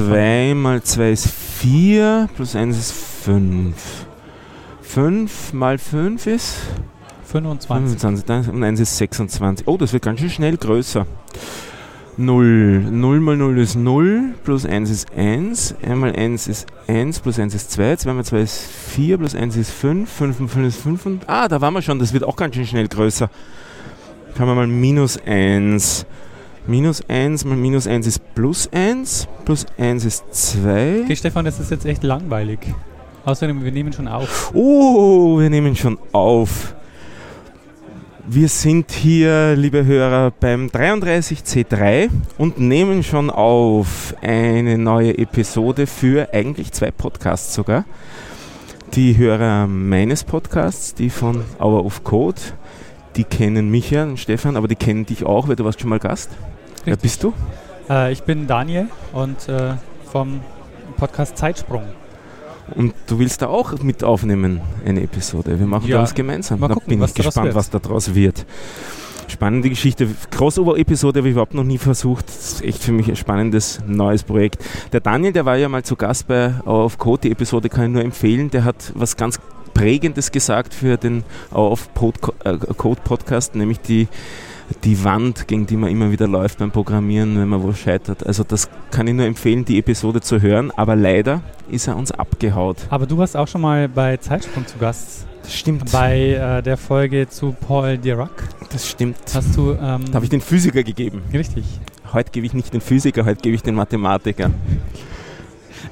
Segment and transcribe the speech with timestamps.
[0.00, 3.74] 2 mal 2 ist 4, plus 1 ist 5.
[4.80, 6.56] 5 mal 5 ist
[7.26, 7.68] 25.
[8.00, 9.68] 25 und 1 ist 26.
[9.68, 11.06] Oh, das wird ganz schön schnell größer.
[12.16, 12.86] 0.
[12.90, 15.74] 0 mal 0 ist 0, plus 1 ist 1.
[15.82, 17.96] 1 mal 1 ist 1, plus 1 ist 2.
[17.96, 18.58] 2 mal 2 ist
[18.94, 20.10] 4, plus 1 ist 5.
[20.10, 21.06] 5 mal 5 ist 5.
[21.06, 21.98] Und, ah, da waren wir schon.
[21.98, 23.28] Das wird auch ganz schön schnell größer.
[24.34, 26.06] Kann man mal minus 1.
[26.70, 29.26] Minus 1 mal minus 1 ist plus 1.
[29.44, 31.00] Plus 1 ist 2.
[31.02, 32.60] Okay, Stefan, das ist jetzt echt langweilig.
[33.24, 34.52] Außerdem, wir nehmen schon auf.
[34.54, 36.76] Oh, wir nehmen schon auf.
[38.24, 42.08] Wir sind hier, liebe Hörer, beim 33C3
[42.38, 47.84] und nehmen schon auf eine neue Episode für eigentlich zwei Podcasts sogar.
[48.94, 52.40] Die Hörer meines Podcasts, die von Hour of Code,
[53.16, 55.98] die kennen mich ja Stefan, aber die kennen dich auch, weil du warst schon mal
[55.98, 56.30] Gast.
[56.84, 57.32] Wer bist du?
[57.88, 59.74] Äh, ich bin Daniel und äh,
[60.10, 60.40] vom
[60.96, 61.84] Podcast Zeitsprung.
[62.74, 65.58] Und du willst da auch mit aufnehmen, eine Episode.
[65.58, 66.60] Wir machen Ja, da was gemeinsam.
[66.60, 68.46] mal da gucken, bin ich gespannt, was da draus wird.
[69.28, 70.08] Spannende Geschichte.
[70.30, 72.28] Crossover-Episode habe ich überhaupt noch nie versucht.
[72.28, 74.62] Das ist echt für mich ein spannendes neues Projekt.
[74.92, 77.22] Der Daniel, der war ja mal zu Gast bei of Code.
[77.22, 78.50] Die Episode kann ich nur empfehlen.
[78.50, 79.38] Der hat was ganz
[79.74, 81.22] Prägendes gesagt für den
[81.94, 84.08] Pod- äh, Code Podcast, nämlich die,
[84.84, 88.26] die Wand, gegen die man immer wieder läuft beim Programmieren, wenn man wo scheitert.
[88.26, 90.70] Also das kann ich nur empfehlen, die Episode zu hören.
[90.76, 92.76] Aber leider ist er uns abgehaut.
[92.90, 95.26] Aber du warst auch schon mal bei Zeitsprung zu Gast.
[95.42, 95.90] Das stimmt.
[95.90, 98.30] Bei äh, der Folge zu Paul Dirac.
[98.72, 99.16] Das stimmt.
[99.34, 99.72] Hast du.
[99.72, 101.22] Ähm, Da habe ich den Physiker gegeben.
[101.32, 101.64] richtig.
[102.12, 104.50] Heute gebe ich nicht den Physiker, heute gebe ich den Mathematiker.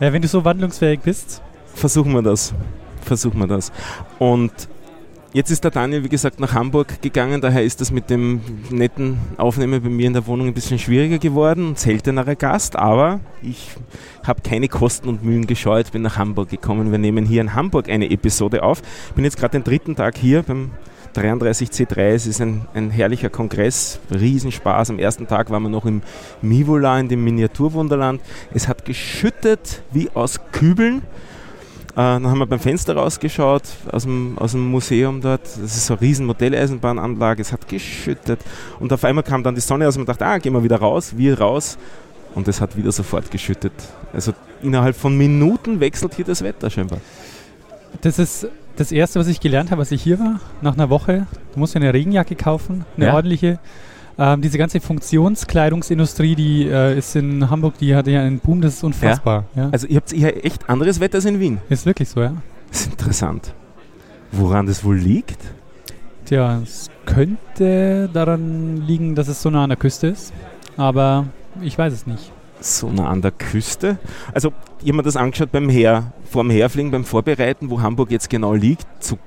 [0.00, 1.43] Äh, wenn du so wandlungsfähig bist,
[1.75, 2.53] Versuchen wir das.
[3.03, 3.71] Versuchen wir das.
[4.19, 4.50] Und
[5.33, 7.41] jetzt ist der Daniel, wie gesagt, nach Hamburg gegangen.
[7.41, 8.41] Daher ist das mit dem
[8.71, 11.71] netten Aufnehmen bei mir in der Wohnung ein bisschen schwieriger geworden.
[11.71, 13.71] Ein seltenerer Gast, aber ich
[14.27, 16.91] habe keine Kosten und Mühen gescheut, bin nach Hamburg gekommen.
[16.91, 18.83] Wir nehmen hier in Hamburg eine Episode auf.
[19.15, 20.71] Bin jetzt gerade den dritten Tag hier beim
[21.15, 22.15] 33C3.
[22.15, 24.91] Es ist ein, ein herrlicher Kongress, Riesenspaß.
[24.91, 26.03] Am ersten Tag waren wir noch im
[26.43, 28.21] Mivola, in dem Miniaturwunderland.
[28.53, 31.03] Es hat geschüttet wie aus Kübeln.
[31.98, 35.42] Äh, dann haben wir beim Fenster rausgeschaut, aus dem, aus dem Museum dort.
[35.42, 37.42] Das ist so eine riesen Modelleisenbahnanlage.
[37.42, 38.38] Es hat geschüttet.
[38.78, 40.76] Und auf einmal kam dann die Sonne aus und man dachte, ah, gehen wir wieder
[40.78, 41.76] raus, wir raus.
[42.37, 43.72] Und es hat wieder sofort geschüttet.
[44.12, 44.32] Also
[44.62, 47.00] innerhalb von Minuten wechselt hier das Wetter scheinbar.
[48.03, 51.26] das ist das Erste, was ich gelernt habe, als ich hier war, nach einer Woche.
[51.53, 53.14] Du musst eine Regenjacke kaufen, eine Ja.
[53.14, 53.58] ordentliche.
[54.21, 58.75] Ähm, diese ganze Funktionskleidungsindustrie, die äh, ist in Hamburg, die hat ja einen Boom, das
[58.75, 59.45] ist unfassbar.
[59.55, 59.69] Ja.
[59.71, 61.59] Also ihr habt hier echt anderes Wetter als in Wien.
[61.69, 62.34] Ist wirklich so, ja.
[62.69, 63.55] Das ist interessant.
[64.33, 65.39] Woran das wohl liegt?
[66.25, 70.33] Tja, es könnte daran liegen, dass es so nah an der Küste ist,
[70.77, 71.27] aber
[71.62, 72.33] ich weiß es nicht.
[72.60, 73.98] So nah an der Küste.
[74.34, 74.52] Also,
[74.82, 78.86] jemand das angeschaut beim Her, vorm Herfliegen, beim Vorbereiten, wo Hamburg jetzt genau liegt.
[78.98, 79.19] So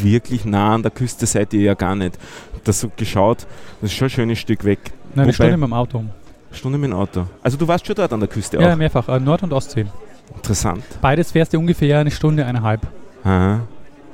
[0.00, 2.18] wirklich nah an der Küste seid ihr ja gar nicht.
[2.64, 3.46] Das so geschaut,
[3.80, 4.78] das ist schon ein schönes Stück weg.
[5.14, 6.04] Nein, eine Stunde mit dem Auto.
[6.50, 7.26] Stunde mit dem Auto.
[7.42, 8.76] Also, du warst schon dort an der Küste Ja, auch.
[8.76, 9.08] mehrfach.
[9.08, 9.86] Äh, Nord- und Ostsee.
[10.34, 10.82] Interessant.
[11.00, 12.80] Beides fährst du ungefähr eine Stunde, eineinhalb.
[13.24, 13.60] Aha.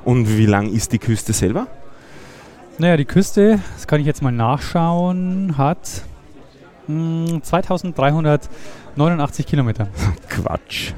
[0.05, 1.67] Und wie lang ist die Küste selber?
[2.79, 5.79] Naja, die Küste, das kann ich jetzt mal nachschauen, hat
[6.89, 9.89] mh, 2389 Kilometer.
[10.29, 10.93] Quatsch.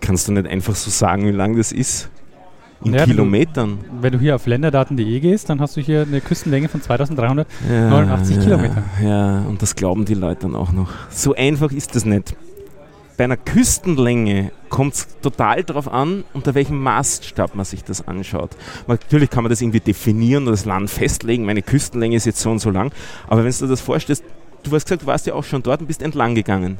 [0.00, 2.10] Kannst du nicht einfach so sagen, wie lang das ist?
[2.84, 3.78] In Ja, wenn du- Kilometern.
[4.00, 7.46] Wenn du hier auf länderdaten.de gehst, dann hast du hier eine Küstenlänge von 2300.
[7.70, 8.82] Ja, 89 ja, Kilometer.
[9.02, 10.88] Ja, und das glauben die Leute dann auch noch.
[11.08, 12.34] So einfach ist das nicht.
[13.16, 18.50] Bei einer Küstenlänge kommt es total darauf an, unter welchem Maßstab man sich das anschaut.
[18.88, 22.50] Natürlich kann man das irgendwie definieren oder das Land festlegen, meine Küstenlänge ist jetzt so
[22.50, 22.90] und so lang.
[23.28, 24.24] Aber wenn du dir das vorstellst,
[24.62, 26.78] du hast gesagt, du warst ja auch schon dort und bist entlang gegangen.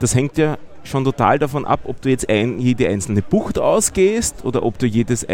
[0.00, 4.44] Das hängt ja schon total davon ab, ob du jetzt ein, jede einzelne Bucht ausgehst
[4.44, 5.26] oder ob du jedes,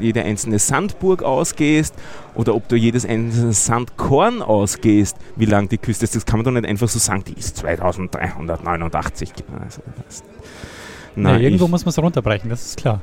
[0.00, 1.94] jede einzelne Sandburg ausgehst
[2.36, 6.14] oder ob du jedes einzelne Sandkorn ausgehst, wie lang die Küste ist.
[6.14, 9.32] Das kann man doch nicht einfach so sagen, die ist 2389.
[9.64, 10.22] Also, das,
[11.16, 13.00] Na, irgendwo ich- muss man es runterbrechen, das ist klar.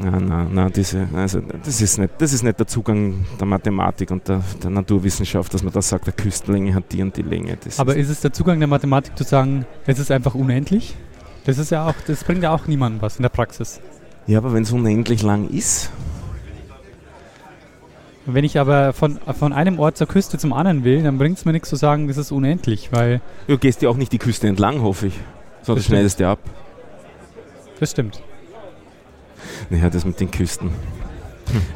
[0.00, 4.10] Na, na, na, diese, also das ist, nicht, das ist nicht der Zugang der Mathematik
[4.10, 7.56] und der, der Naturwissenschaft, dass man da sagt, der Küstenlänge hat die und die Länge.
[7.62, 10.94] Das Aber ist, ist es der Zugang der Mathematik zu sagen, es ist einfach unendlich?
[11.46, 13.80] Das ist ja auch, das bringt ja auch niemandem was in der Praxis.
[14.26, 15.90] ja, aber wenn es unendlich lang ist,
[18.30, 21.46] Wenn ich aber von, von einem Ort zur Küste zum anderen will, dann bringt es
[21.46, 24.46] mir nichts zu sagen, das ist unendlich, weil du gehst ja auch nicht die Küste
[24.48, 25.14] entlang, hoffe ich.
[25.62, 25.94] Sondern stimmt.
[25.96, 26.38] schneidest du ab.
[27.80, 28.22] das stimmt.
[29.70, 30.70] Naja, das mit den Küsten.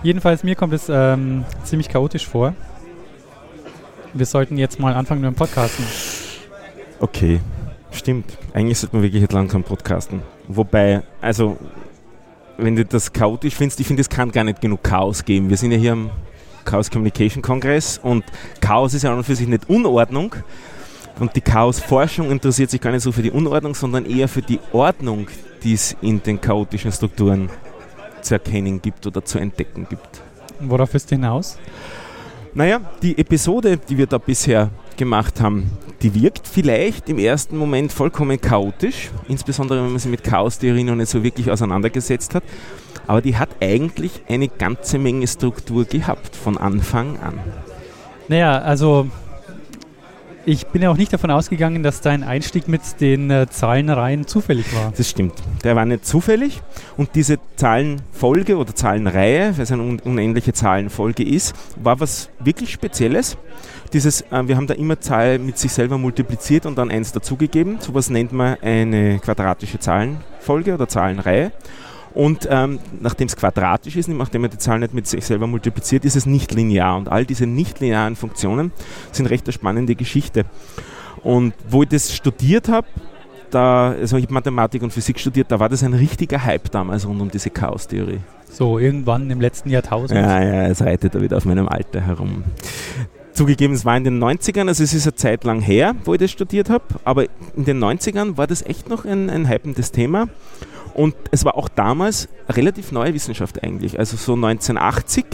[0.03, 2.55] Jedenfalls, mir kommt es ähm, ziemlich chaotisch vor.
[4.15, 5.85] Wir sollten jetzt mal anfangen mit dem Podcasten.
[7.01, 7.41] Okay.
[7.93, 8.39] Stimmt.
[8.55, 10.23] Eigentlich sollte man wirklich langsam podcasten.
[10.49, 11.59] Wobei, also,
[12.57, 15.51] wenn du das chaotisch findest, ich finde, es kann gar nicht genug Chaos geben.
[15.51, 16.11] Wir sind ja hier am
[16.65, 18.25] Chaos Communication Kongress und
[18.61, 20.35] Chaos ist ja an und für sich nicht Unordnung.
[21.21, 24.59] Und die Chaosforschung interessiert sich gar nicht so für die Unordnung, sondern eher für die
[24.73, 25.29] Ordnung,
[25.63, 27.51] die es in den chaotischen Strukturen
[28.23, 30.23] zu erkennen gibt oder zu entdecken gibt.
[30.61, 31.59] Worauf ist hinaus?
[32.55, 35.71] Naja, die Episode, die wir da bisher gemacht haben,
[36.03, 40.95] die wirkt vielleicht im ersten Moment vollkommen chaotisch, insbesondere wenn man sich mit Chaostheorie noch
[40.95, 42.43] nicht so wirklich auseinandergesetzt hat.
[43.07, 47.41] Aber die hat eigentlich eine ganze Menge Struktur gehabt von Anfang an.
[48.29, 49.09] Naja, also
[50.45, 54.75] ich bin ja auch nicht davon ausgegangen, dass dein Einstieg mit den äh, Zahlenreihen zufällig
[54.75, 54.93] war.
[54.97, 55.35] Das stimmt.
[55.65, 56.63] Der war nicht zufällig.
[56.97, 62.73] Und diese Zahlenfolge oder Zahlenreihe, weil es eine un unendliche Zahlenfolge ist, war was wirklich
[62.73, 63.37] Spezielles.
[63.93, 67.79] Dieses, äh, wir haben da immer Zahlen mit sich selber multipliziert und dann eins dazugegeben.
[67.81, 71.53] Sowas nennt man eine quadratische Zahlenfolge oder Zahlenreihe.
[72.15, 76.05] Und ähm, nachdem es quadratisch ist, nachdem man die Zahl nicht mit sich selber multipliziert,
[76.05, 76.97] ist es nicht linear.
[76.97, 78.73] Und all diese nicht linearen Funktionen
[79.13, 80.45] sind recht eine spannende Geschichte.
[81.23, 82.87] Und wo ich das studiert habe,
[83.51, 87.07] da, also ich habe Mathematik und Physik studiert, da war das ein richtiger Hype damals
[87.07, 88.21] rund um diese Chaostheorie.
[88.51, 90.21] So, irgendwann im letzten Jahrtausend.
[90.21, 92.45] Ja, ja, es reitet da wieder auf meinem Alter herum.
[93.33, 96.21] Zugegeben, es war in den 90ern, also es ist eine Zeit lang her, wo ich
[96.21, 97.25] das studiert habe, aber
[97.57, 100.29] in den 90ern war das echt noch ein, ein hypendes Thema.
[100.95, 103.99] Und es war auch damals relativ neue Wissenschaft eigentlich.
[103.99, 105.25] Also so 1980,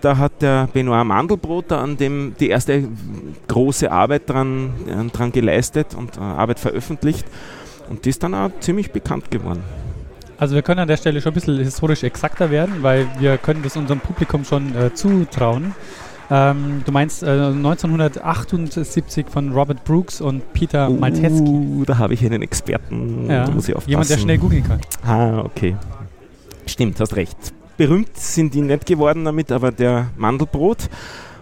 [0.00, 2.88] da hat der Benoit Mandelbrot an dem die erste
[3.46, 7.24] große Arbeit dran, äh, dran geleistet und äh, Arbeit veröffentlicht.
[7.88, 9.62] Und die ist dann auch ziemlich bekannt geworden.
[10.38, 13.62] Also wir können an der Stelle schon ein bisschen historisch exakter werden, weil wir können
[13.62, 15.74] das unserem Publikum schon äh, zutrauen.
[16.30, 21.84] Ähm, du meinst äh, 1978 von Robert Brooks und Peter uh, Malteski.
[21.86, 23.30] Da habe ich einen Experten.
[23.30, 24.80] Ja, muss ich jemand, der schnell googeln kann.
[25.04, 25.76] Ah, okay.
[26.66, 27.36] Stimmt, hast recht.
[27.76, 30.88] Berühmt sind die nicht geworden damit, aber der Mandelbrot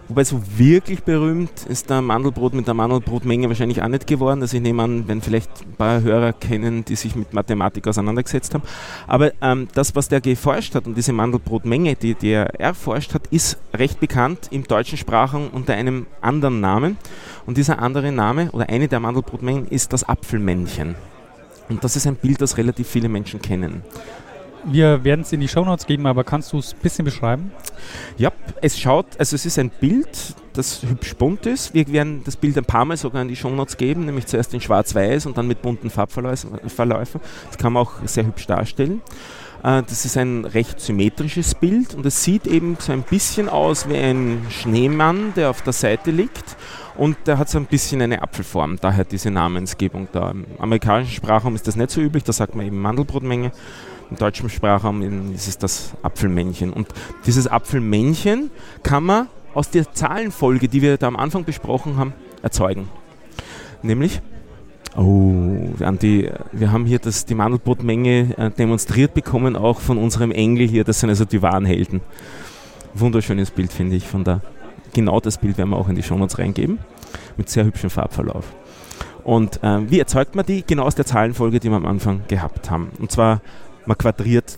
[0.07, 4.41] Wobei so wirklich berühmt ist der Mandelbrot mit der Mandelbrotmenge wahrscheinlich auch nicht geworden.
[4.41, 8.53] Also ich nehme an, wenn vielleicht ein paar Hörer kennen, die sich mit Mathematik auseinandergesetzt
[8.53, 8.63] haben.
[9.07, 13.25] Aber ähm, das, was der geforscht hat und diese Mandelbrotmenge, die, die er erforscht hat,
[13.31, 16.97] ist recht bekannt im deutschen Sprachraum unter einem anderen Namen.
[17.47, 20.93] Und dieser andere Name oder eine der Mandelbrotmengen ist das Apfelmännchen.
[21.67, 23.81] Und das ist ein Bild, das relativ viele Menschen kennen.
[24.67, 27.51] Wir werden es in die Shownotes geben, aber kannst du es ein bisschen beschreiben?
[28.17, 28.31] Ja,
[28.61, 31.73] es schaut, also es ist ein Bild, das hübsch bunt ist.
[31.73, 34.61] Wir werden das Bild ein paar Mal sogar in die Shownotes geben, nämlich zuerst in
[34.61, 36.51] schwarz-weiß und dann mit bunten Farbverläufen.
[37.47, 39.01] Das kann man auch sehr hübsch darstellen.
[39.63, 43.89] Äh, das ist ein recht symmetrisches Bild und es sieht eben so ein bisschen aus
[43.89, 46.55] wie ein Schneemann, der auf der Seite liegt
[46.95, 50.31] und der hat so ein bisschen eine Apfelform, daher diese Namensgebung da.
[50.31, 53.51] Im amerikanischen Sprachraum ist das nicht so üblich, da sagt man eben Mandelbrotmenge
[54.09, 55.01] im deutschen Sprachraum
[55.33, 56.71] ist es das Apfelmännchen.
[56.71, 56.87] Und
[57.25, 58.51] dieses Apfelmännchen
[58.83, 62.89] kann man aus der Zahlenfolge, die wir da am Anfang besprochen haben, erzeugen.
[63.81, 64.21] Nämlich,
[64.97, 70.67] oh, Andi, wir haben hier das, die Mandelbrotmenge äh, demonstriert bekommen, auch von unserem Engel
[70.67, 72.01] hier, das sind also die wahren Helden.
[72.93, 74.41] Wunderschönes Bild, finde ich, von da.
[74.93, 76.79] Genau das Bild werden wir auch in die Shownotes reingeben,
[77.37, 78.45] mit sehr hübschem Farbverlauf.
[79.23, 80.63] Und äh, wie erzeugt man die?
[80.65, 82.91] Genau aus der Zahlenfolge, die wir am Anfang gehabt haben.
[82.99, 83.41] Und zwar
[83.87, 84.57] man quadriert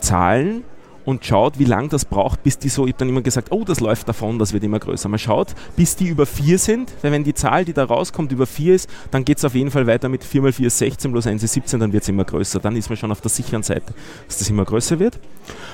[0.00, 0.64] Zahlen
[1.04, 3.64] und schaut, wie lange das braucht, bis die so, ich habe dann immer gesagt, oh,
[3.64, 5.08] das läuft davon, das wird immer größer.
[5.08, 8.46] Man schaut, bis die über 4 sind, weil wenn die Zahl, die da rauskommt, über
[8.46, 11.12] 4 ist, dann geht es auf jeden Fall weiter mit 4 mal 4 ist 16
[11.12, 12.60] plus 1 ist 17, dann wird es immer größer.
[12.60, 13.92] Dann ist man schon auf der sicheren Seite,
[14.26, 15.18] dass das immer größer wird.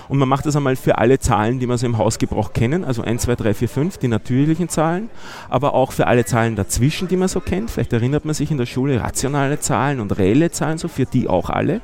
[0.08, 3.02] Und man macht das einmal für alle Zahlen, die man so im Hausgebrauch kennen, also
[3.02, 5.10] 1, 2, 3, 4, 5, die natürlichen Zahlen,
[5.49, 7.70] aber auch für alle Zahlen dazwischen, die man so kennt.
[7.70, 11.28] Vielleicht erinnert man sich in der Schule rationale Zahlen und reelle Zahlen, so für die
[11.28, 11.80] auch alle.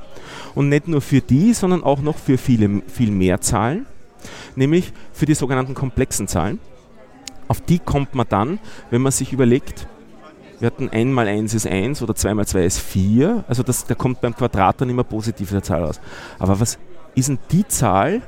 [0.55, 3.87] Und nicht nur für die, sondern auch noch für viele, viel mehr Zahlen
[4.55, 6.59] nämlich für die sogenannten komplexen Zahlen.
[7.49, 8.59] Auf die kommt man dann,
[8.91, 9.87] wenn man sich überlegt,
[10.59, 13.85] wir hatten 1 mal 1 ist 1 oder 2 mal 2 ist 4, also das,
[13.85, 16.01] da kommt beim Quadrat dann immer positiv der Zahl raus.
[16.39, 16.79] Aber was
[17.15, 18.23] ist denn die Zahl,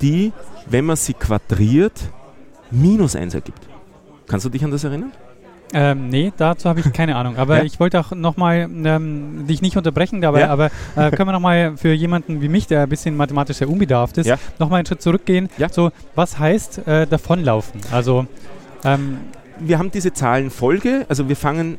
[0.00, 0.32] die,
[0.66, 2.00] wenn man sie quadriert,
[2.70, 3.66] minus 1 ergibt?
[4.26, 5.12] Kannst du dich an das erinnern?
[5.74, 7.36] Ähm, nee, dazu habe ich keine Ahnung.
[7.36, 7.64] Aber ja?
[7.64, 10.48] ich wollte auch nochmal ähm, dich nicht unterbrechen dabei, ja?
[10.48, 14.18] aber äh, können wir nochmal für jemanden wie mich, der ein bisschen mathematisch sehr unbedarft
[14.18, 14.36] ist, ja?
[14.58, 15.48] nochmal einen Schritt zurückgehen.
[15.58, 15.68] Ja?
[15.68, 17.80] So, was heißt äh, davonlaufen?
[17.90, 18.26] Also,
[18.84, 19.18] ähm,
[19.58, 21.78] wir haben diese Zahlenfolge, also wir fangen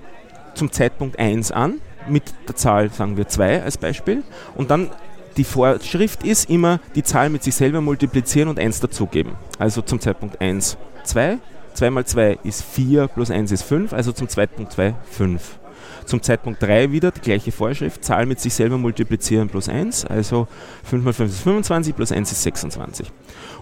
[0.53, 1.75] zum Zeitpunkt 1 an,
[2.07, 4.23] mit der Zahl, sagen wir 2 als Beispiel,
[4.55, 4.89] und dann
[5.37, 9.33] die Vorschrift ist immer die Zahl mit sich selber multiplizieren und 1 dazugeben.
[9.57, 11.39] Also zum Zeitpunkt 1 2,
[11.73, 15.59] 2 mal 2 ist 4 plus 1 ist 5, also zum Zeitpunkt 2 5.
[16.05, 20.47] Zum Zeitpunkt 3 wieder die gleiche Vorschrift, Zahl mit sich selber multiplizieren plus 1, also
[20.83, 23.11] 5 mal 5 ist 25 plus 1 ist 26.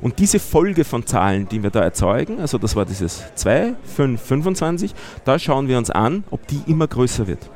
[0.02, 4.22] Und diese Folge von Zahlen, die wir da erzeugen, also das war dieses 2, 5,
[4.22, 7.50] 25, da schauen wir uns an, ob die immer größer wird,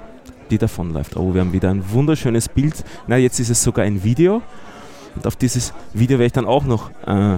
[0.52, 1.18] die davonläuft.
[1.18, 2.84] Oh, wir haben wieder ein wunderschönes Bild.
[3.08, 4.42] Na, jetzt ist es sogar ein Video.
[5.16, 7.38] Und auf dieses Video werde ich dann auch noch äh,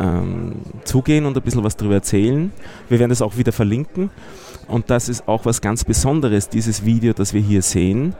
[0.00, 2.52] ähm, zugehen und ein bisschen was darüber erzählen.
[2.88, 4.10] Wir werden das auch wieder verlinken.
[4.66, 8.14] Und das ist auch was ganz Besonderes, dieses Video, das wir hier sehen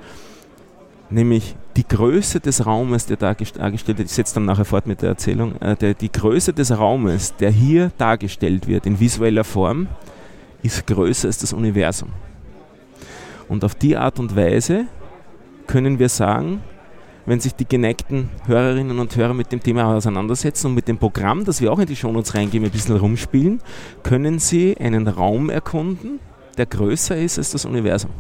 [1.11, 5.11] nämlich die Größe des Raumes, der dargestellt wird, ich setze dann nachher fort mit der
[5.11, 9.89] Erzählung, äh, der, die Größe des Raumes, der hier dargestellt wird in visueller Form,
[10.63, 12.11] ist größer als das Universum.
[13.49, 14.87] Und auf die Art und Weise
[15.67, 16.63] können wir sagen,
[17.31, 21.45] wenn sich die geneigten Hörerinnen und Hörer mit dem Thema auseinandersetzen und mit dem Programm,
[21.45, 23.61] das wir auch in die Shownotes reingeben, ein bisschen rumspielen,
[24.03, 26.19] können sie einen Raum erkunden,
[26.59, 28.11] der größer ist als das Universum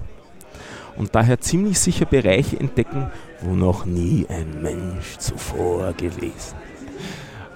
[0.96, 6.54] und daher ziemlich sicher Bereiche entdecken, wo noch nie ein Mensch zuvor gewesen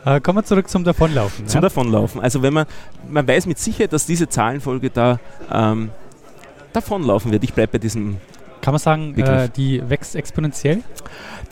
[0.04, 1.46] äh, kommen wir zurück zum Davonlaufen.
[1.46, 1.62] Zum ja?
[1.62, 2.20] Davonlaufen.
[2.20, 2.66] Also wenn man,
[3.08, 5.18] man weiß mit Sicherheit, dass diese Zahlenfolge da
[5.50, 5.90] ähm,
[6.74, 7.44] davonlaufen wird.
[7.44, 8.18] Ich bleibe bei diesem
[8.64, 10.82] Kann man sagen, äh, die wächst exponentiell?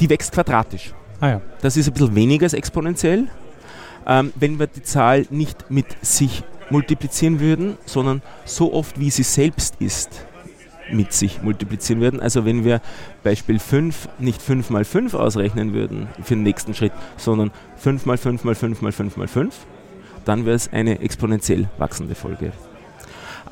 [0.00, 0.94] Die wächst quadratisch.
[1.20, 1.40] Ah, ja.
[1.60, 3.26] Das ist ein bisschen weniger als exponentiell.
[4.06, 9.24] Ähm, wenn wir die Zahl nicht mit sich multiplizieren würden, sondern so oft, wie sie
[9.24, 10.24] selbst ist,
[10.90, 12.18] mit sich multiplizieren würden.
[12.18, 12.80] Also wenn wir
[13.22, 18.16] Beispiel 5 nicht 5 mal 5 ausrechnen würden für den nächsten Schritt, sondern 5 mal
[18.16, 19.54] 5 mal 5 mal 5 mal 5,
[20.24, 22.52] dann wäre es eine exponentiell wachsende Folge.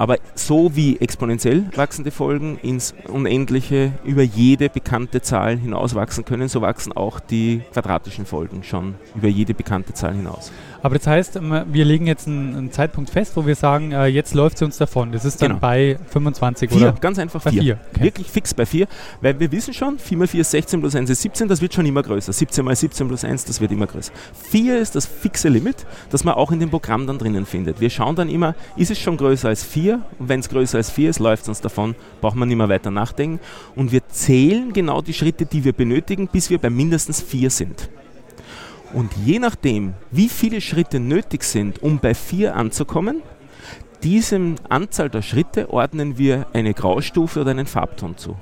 [0.00, 6.48] Aber so wie exponentiell wachsende Folgen ins Unendliche über jede bekannte Zahl hinaus wachsen können,
[6.48, 10.52] so wachsen auch die quadratischen Folgen schon über jede bekannte Zahl hinaus.
[10.82, 14.06] Aber das heißt, ähm, wir legen jetzt einen, einen Zeitpunkt fest, wo wir sagen, äh,
[14.06, 15.12] jetzt läuft sie uns davon.
[15.12, 15.60] Das ist dann genau.
[15.60, 16.92] bei 25 vier, oder?
[16.92, 17.78] ganz einfach bei 4.
[17.92, 18.02] Okay.
[18.02, 18.86] Wirklich fix bei 4,
[19.20, 21.74] weil wir wissen schon, 4 mal 4 ist 16 plus 1 ist 17, das wird
[21.74, 22.32] schon immer größer.
[22.32, 24.12] 17 mal 17 plus 1, das wird immer größer.
[24.50, 27.80] 4 ist das fixe Limit, das man auch in dem Programm dann drinnen findet.
[27.80, 30.00] Wir schauen dann immer, ist es schon größer als 4?
[30.18, 32.68] Und wenn es größer als 4 ist, läuft es uns davon, braucht man nicht mehr
[32.68, 33.40] weiter nachdenken.
[33.74, 37.90] Und wir zählen genau die Schritte, die wir benötigen, bis wir bei mindestens 4 sind.
[38.92, 43.22] Und je nachdem, wie viele Schritte nötig sind, um bei 4 anzukommen,
[44.02, 48.36] diesem Anzahl der Schritte ordnen wir eine Graustufe oder einen Farbton zu.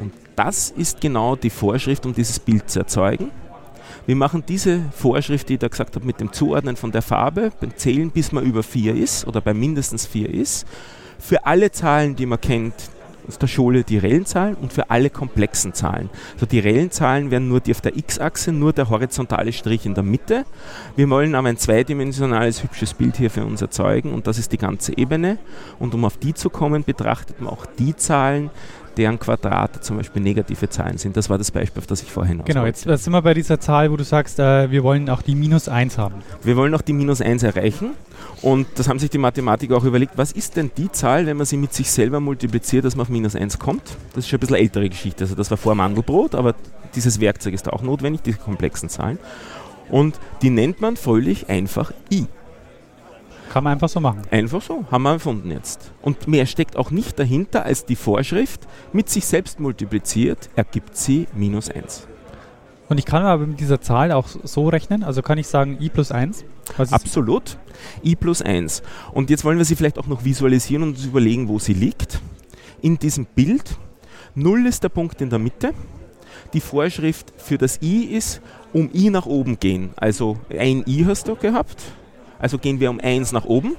[0.00, 3.30] Und das ist genau die Vorschrift, um dieses Bild zu erzeugen.
[4.06, 7.52] Wir machen diese Vorschrift, die ich da gesagt habe, mit dem Zuordnen von der Farbe,
[7.60, 10.66] beim Zählen, bis man über 4 ist oder bei mindestens 4 ist.
[11.18, 12.74] Für alle Zahlen, die man kennt,
[13.28, 16.10] aus der Schule die reellen Zahlen und für alle komplexen Zahlen.
[16.34, 19.94] Also die reellen Zahlen wären nur die auf der x-Achse, nur der horizontale Strich in
[19.94, 20.44] der Mitte.
[20.96, 24.58] Wir wollen aber ein zweidimensionales, hübsches Bild hier für uns erzeugen und das ist die
[24.58, 25.38] ganze Ebene.
[25.78, 28.50] Und um auf die zu kommen, betrachtet man auch die Zahlen,
[28.96, 31.16] deren Quadrate zum Beispiel negative Zahlen sind.
[31.16, 33.90] Das war das Beispiel, auf das ich vorhin Genau, jetzt sind wir bei dieser Zahl,
[33.92, 36.16] wo du sagst, äh, wir wollen auch die minus 1 haben.
[36.42, 37.90] Wir wollen auch die minus 1 erreichen
[38.42, 41.46] und das haben sich die Mathematiker auch überlegt, was ist denn die Zahl, wenn man
[41.46, 43.82] sie mit sich selber multipliziert, dass man auf minus 1 kommt?
[44.14, 46.54] Das ist schon ein bisschen ältere Geschichte, also das war vor Mandelbrot, aber
[46.94, 49.18] dieses Werkzeug ist auch notwendig, diese komplexen Zahlen.
[49.90, 52.26] Und die nennt man völlig einfach i.
[53.50, 54.22] Kann man einfach so machen.
[54.30, 55.90] Einfach so, haben wir erfunden jetzt.
[56.02, 58.60] Und mehr steckt auch nicht dahinter als die Vorschrift,
[58.92, 62.06] mit sich selbst multipliziert, ergibt sie minus 1.
[62.88, 65.88] Und ich kann aber mit dieser Zahl auch so rechnen, also kann ich sagen i
[65.88, 66.44] plus 1?
[66.76, 67.58] Absolut,
[68.04, 68.82] i plus 1.
[69.12, 72.20] Und jetzt wollen wir sie vielleicht auch noch visualisieren und uns überlegen, wo sie liegt.
[72.80, 73.76] In diesem Bild,
[74.34, 75.72] 0 ist der Punkt in der Mitte.
[76.52, 78.40] Die Vorschrift für das i ist,
[78.72, 79.90] um i nach oben gehen.
[79.96, 81.82] Also ein i hast du gehabt,
[82.38, 83.76] also gehen wir um 1 nach oben.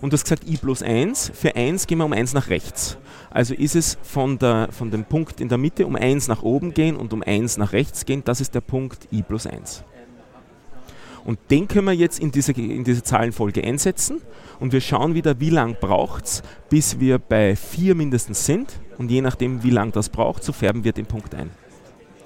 [0.00, 1.32] Und du hast gesagt i plus 1.
[1.34, 2.96] Für 1 gehen wir um 1 nach rechts.
[3.30, 6.72] Also ist es von, der, von dem Punkt in der Mitte um 1 nach oben
[6.72, 8.22] gehen und um 1 nach rechts gehen.
[8.24, 9.84] Das ist der Punkt i plus 1.
[11.24, 14.20] Und den können wir jetzt in diese, in diese Zahlenfolge einsetzen
[14.58, 18.80] und wir schauen wieder, wie lang braucht es, bis wir bei 4 mindestens sind.
[18.98, 21.50] Und je nachdem, wie lang das braucht, so färben wir den Punkt ein.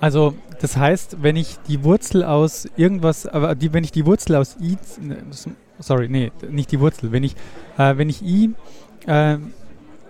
[0.00, 4.36] Also das heißt, wenn ich die Wurzel aus irgendwas, aber die, wenn ich die Wurzel
[4.36, 5.18] aus i, ne,
[5.78, 7.12] sorry, nee, nicht die Wurzel.
[7.12, 7.36] Wenn ich,
[7.78, 8.50] äh, wenn ich i
[9.06, 9.38] äh,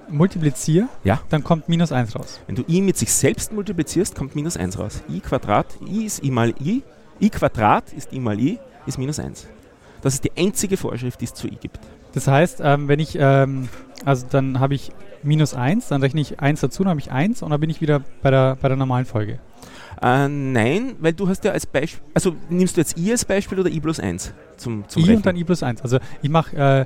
[0.09, 1.21] multipliziere, ja.
[1.29, 2.41] dann kommt minus 1 raus.
[2.47, 5.03] Wenn du i mit sich selbst multiplizierst, kommt minus 1 raus.
[5.09, 6.83] i Quadrat, i ist i mal i,
[7.21, 9.47] i Quadrat ist i mal i, ist minus 1.
[10.03, 11.79] Das ist die einzige Vorschrift, die es zu i gibt.
[12.13, 13.69] Das heißt, ähm, wenn ich, ähm,
[14.05, 17.43] also dann habe ich minus 1, dann rechne ich 1 dazu, dann habe ich 1
[17.43, 19.39] und dann bin ich wieder bei der, bei der normalen Folge.
[20.03, 23.59] Äh, nein, weil du hast ja als Beispiel, also nimmst du jetzt i als Beispiel
[23.59, 25.17] oder i plus 1 zum, zum I Rechnen?
[25.17, 25.83] und dann i plus 1.
[25.83, 26.85] Also ich mache, äh,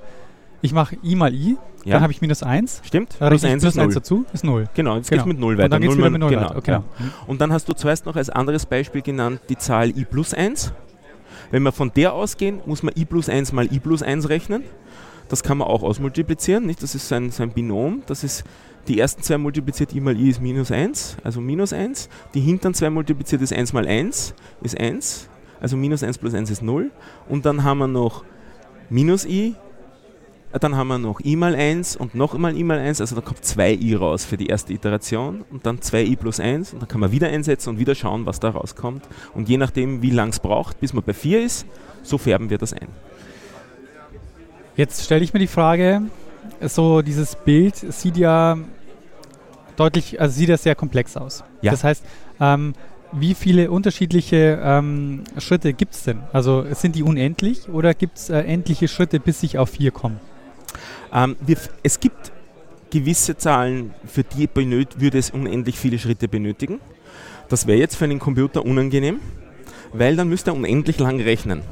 [0.62, 1.94] ich mache i mal i, ja.
[1.94, 2.82] dann habe ich minus 1.
[2.84, 3.16] Stimmt.
[3.18, 4.68] Dann plus 1 plus 1 dazu, ist 0.
[4.74, 5.24] Genau, jetzt genau.
[5.24, 5.64] geht mit 0 weiter.
[5.64, 6.42] Und dann geht es wieder mit 0 genau.
[6.42, 6.56] weiter.
[6.56, 6.70] Okay.
[6.70, 6.84] Ja.
[7.26, 10.72] Und dann hast du zuerst noch als anderes Beispiel genannt die Zahl i plus 1.
[11.50, 14.64] Wenn wir von der ausgehen, muss man i plus 1 mal i plus 1 rechnen.
[15.28, 16.82] Das kann man auch ausmultiplizieren, nicht?
[16.82, 18.02] Das ist sein, sein Binom.
[18.06, 18.44] Das ist
[18.88, 22.08] die ersten zwei multipliziert i mal i ist minus 1, also minus 1.
[22.34, 25.28] Die hinteren zwei multipliziert ist 1 mal 1, ist 1.
[25.60, 26.90] Also minus 1 plus 1 ist 0.
[27.28, 28.24] Und dann haben wir noch
[28.88, 29.56] minus i,
[30.52, 33.20] dann haben wir noch i mal 1 und noch einmal i mal 1, also da
[33.20, 37.00] kommt 2i raus für die erste Iteration und dann 2i plus 1 und dann kann
[37.00, 39.04] man wieder einsetzen und wieder schauen, was da rauskommt.
[39.34, 41.66] Und je nachdem, wie lang es braucht, bis man bei 4 ist,
[42.02, 42.88] so färben wir das ein.
[44.76, 46.02] Jetzt stelle ich mir die Frage,
[46.60, 48.56] so dieses Bild sieht ja
[49.76, 51.44] deutlich, also sieht ja sehr komplex aus.
[51.62, 51.72] Ja.
[51.72, 52.04] Das heißt,
[52.40, 52.74] ähm,
[53.12, 56.20] wie viele unterschiedliche ähm, Schritte gibt es denn?
[56.32, 60.20] Also sind die unendlich oder gibt es äh, endliche Schritte, bis ich auf vier komme?
[61.12, 62.32] Ähm, wir, es gibt
[62.90, 64.46] gewisse Zahlen, für die
[65.00, 66.80] würde es unendlich viele Schritte benötigen.
[67.48, 69.20] Das wäre jetzt für einen Computer unangenehm,
[69.92, 71.62] weil dann müsste er unendlich lang rechnen.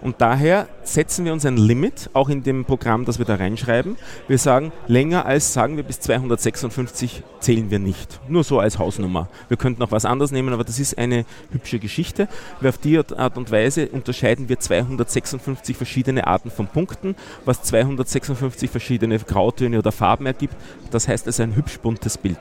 [0.00, 3.96] Und daher setzen wir uns ein Limit, auch in dem Programm, das wir da reinschreiben.
[4.28, 8.20] Wir sagen, länger als, sagen wir, bis 256 zählen wir nicht.
[8.28, 9.28] Nur so als Hausnummer.
[9.48, 12.28] Wir könnten auch was anderes nehmen, aber das ist eine hübsche Geschichte.
[12.62, 19.18] Auf die Art und Weise unterscheiden wir 256 verschiedene Arten von Punkten, was 256 verschiedene
[19.18, 20.54] Grautöne oder Farben ergibt.
[20.90, 22.38] Das heißt, es ist ein hübsch buntes Bild.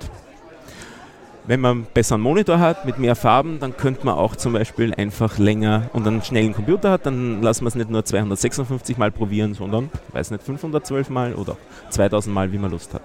[1.50, 4.94] Wenn man einen besseren Monitor hat mit mehr Farben, dann könnte man auch zum Beispiel
[4.94, 9.10] einfach länger und einen schnellen Computer hat, dann lassen wir es nicht nur 256 Mal
[9.10, 11.58] probieren, sondern, weiß nicht, 512 Mal oder
[11.90, 13.02] 2000 Mal, wie man Lust hat.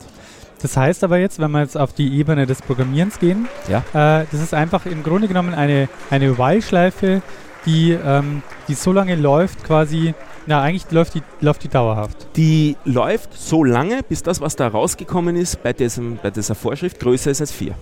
[0.60, 3.78] Das heißt aber jetzt, wenn wir jetzt auf die Ebene des Programmierens gehen, ja.
[3.94, 7.22] äh, das ist einfach im Grunde genommen eine, eine While-Schleife,
[7.64, 10.12] die, ähm, die so lange läuft quasi,
[10.46, 12.26] na eigentlich läuft die, läuft die dauerhaft.
[12.36, 17.00] Die läuft so lange, bis das, was da rausgekommen ist, bei, diesem, bei dieser Vorschrift
[17.00, 17.74] größer ist als 4.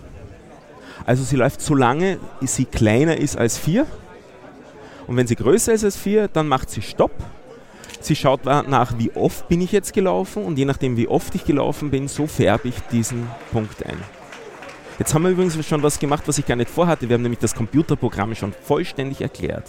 [1.06, 3.86] Also sie läuft so lange, sie kleiner ist als 4.
[5.06, 7.12] Und wenn sie größer ist als 4, dann macht sie Stopp.
[8.00, 11.44] Sie schaut nach, wie oft bin ich jetzt gelaufen und je nachdem, wie oft ich
[11.44, 13.96] gelaufen bin, so färbe ich diesen Punkt ein.
[14.98, 17.08] Jetzt haben wir übrigens schon was gemacht, was ich gar nicht vorhatte.
[17.08, 19.64] Wir haben nämlich das Computerprogramm schon vollständig erklärt.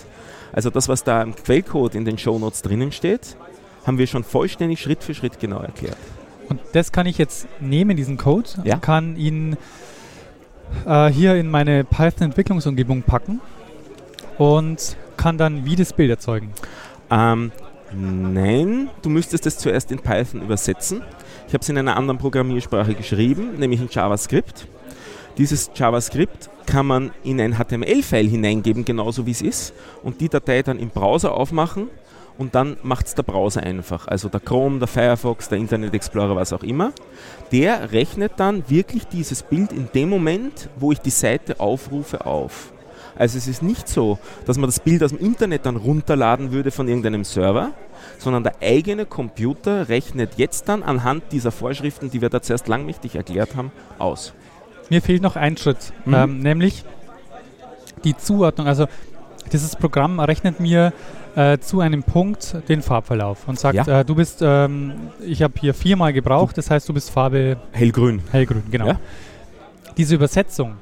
[0.51, 3.35] Also das, was da im Quellcode in den Shownotes drinnen steht,
[3.85, 5.97] haben wir schon vollständig Schritt für Schritt genau erklärt.
[6.49, 8.77] Und das kann ich jetzt nehmen, diesen Code, ja?
[8.77, 9.57] kann ihn
[10.85, 13.41] äh, hier in meine Python-Entwicklungsumgebung packen
[14.37, 16.53] und kann dann wie das Bild erzeugen?
[17.09, 17.51] Ähm,
[17.93, 21.01] nein, du müsstest es zuerst in Python übersetzen.
[21.47, 24.67] Ich habe es in einer anderen Programmiersprache geschrieben, nämlich in JavaScript.
[25.37, 29.73] Dieses JavaScript kann man in ein HTML-File hineingeben, genauso wie es ist,
[30.03, 31.89] und die Datei dann im Browser aufmachen
[32.37, 34.07] und dann macht es der Browser einfach.
[34.07, 36.91] Also der Chrome, der Firefox, der Internet Explorer, was auch immer.
[37.51, 42.73] Der rechnet dann wirklich dieses Bild in dem Moment, wo ich die Seite aufrufe, auf.
[43.15, 46.71] Also es ist nicht so, dass man das Bild aus dem Internet dann runterladen würde
[46.71, 47.71] von irgendeinem Server,
[48.17, 53.15] sondern der eigene Computer rechnet jetzt dann anhand dieser Vorschriften, die wir da zuerst langmächtig
[53.15, 54.33] erklärt haben, aus.
[54.89, 56.13] Mir fehlt noch ein Schritt, mhm.
[56.13, 56.83] ähm, nämlich
[58.03, 58.67] die Zuordnung.
[58.67, 58.87] Also
[59.51, 60.93] dieses Programm rechnet mir
[61.35, 64.01] äh, zu einem Punkt den Farbverlauf und sagt, ja.
[64.01, 64.93] äh, du bist, ähm,
[65.25, 68.21] ich habe hier viermal gebraucht, das heißt, du bist Farbe hellgrün.
[68.31, 68.87] Hellgrün, genau.
[68.87, 68.99] Ja.
[69.97, 70.75] Diese Übersetzung,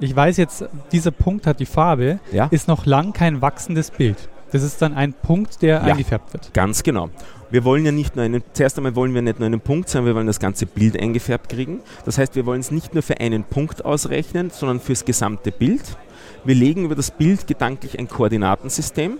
[0.00, 2.46] ich weiß jetzt, dieser Punkt hat die Farbe, ja.
[2.50, 4.28] ist noch lang kein wachsendes Bild.
[4.52, 6.54] Das ist dann ein Punkt, der eingefärbt wird.
[6.54, 7.10] Ganz genau.
[7.50, 10.06] Wir wollen ja nicht nur einen, zuerst einmal wollen wir nicht nur einen Punkt, sondern
[10.06, 11.80] wir wollen das ganze Bild eingefärbt kriegen.
[12.04, 15.96] Das heißt, wir wollen es nicht nur für einen Punkt ausrechnen, sondern fürs gesamte Bild.
[16.44, 19.18] Wir legen über das Bild gedanklich ein Koordinatensystem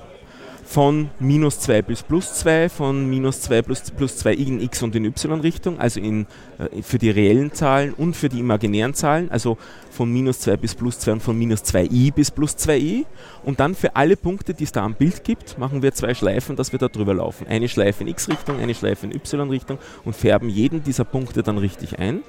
[0.69, 4.95] von minus 2 bis plus 2, von minus 2 plus, plus 2 in x und
[4.95, 6.27] in y-Richtung, also in,
[6.59, 9.57] äh, für die reellen Zahlen und für die imaginären Zahlen, also
[9.91, 13.07] von minus 2 bis plus 2 und von minus 2i bis plus 2i.
[13.45, 16.55] Und dann für alle Punkte, die es da am Bild gibt, machen wir zwei Schleifen,
[16.55, 17.47] dass wir da drüber laufen.
[17.47, 21.99] Eine Schleife in x-Richtung, eine Schleife in y-Richtung und färben jeden dieser Punkte dann richtig
[21.99, 22.21] ein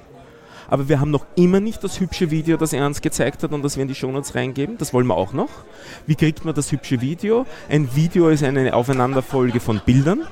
[0.70, 3.62] aber wir haben noch immer nicht das hübsche Video, das er uns gezeigt hat und
[3.62, 4.78] das wir in die Shownotes reingeben.
[4.78, 5.50] Das wollen wir auch noch.
[6.06, 7.44] Wie kriegt man das hübsche Video?
[7.68, 10.22] Ein Video ist eine Aufeinanderfolge von Bildern.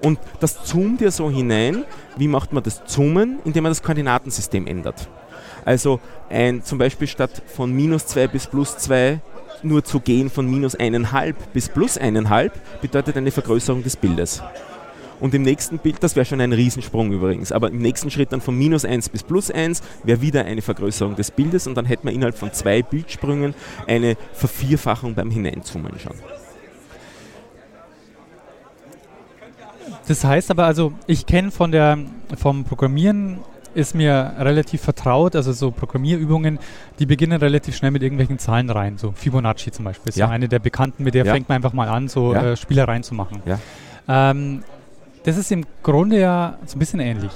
[0.00, 1.84] Und das zoomt ja so hinein.
[2.16, 3.40] Wie macht man das Zoomen?
[3.44, 5.08] Indem man das Koordinatensystem ändert.
[5.64, 5.98] Also
[6.30, 9.20] ein, zum Beispiel statt von minus 2 bis plus 2
[9.62, 12.50] nur zu gehen von minus 1,5 bis plus 1,5
[12.82, 14.42] bedeutet eine Vergrößerung des Bildes.
[15.24, 18.42] Und im nächsten Bild, das wäre schon ein Riesensprung übrigens, aber im nächsten Schritt dann
[18.42, 22.06] von minus 1 bis plus 1 wäre wieder eine Vergrößerung des Bildes und dann hätten
[22.06, 23.54] wir innerhalb von zwei Bildsprüngen
[23.86, 26.12] eine Vervierfachung beim Hineinzoomen schon.
[30.06, 31.96] Das heißt aber also, ich kenne von der
[32.36, 33.38] vom Programmieren
[33.74, 36.58] ist mir relativ vertraut, also so Programmierübungen,
[36.98, 40.28] die beginnen relativ schnell mit irgendwelchen Zahlen rein, so Fibonacci zum Beispiel, ist ja.
[40.28, 41.32] eine der bekannten, mit der ja.
[41.32, 42.52] fängt man einfach mal an, so ja.
[42.52, 43.42] äh, Spielereien zu machen.
[43.46, 43.58] Ja.
[44.06, 44.62] Ähm,
[45.24, 47.32] das ist im Grunde ja so ein bisschen ähnlich.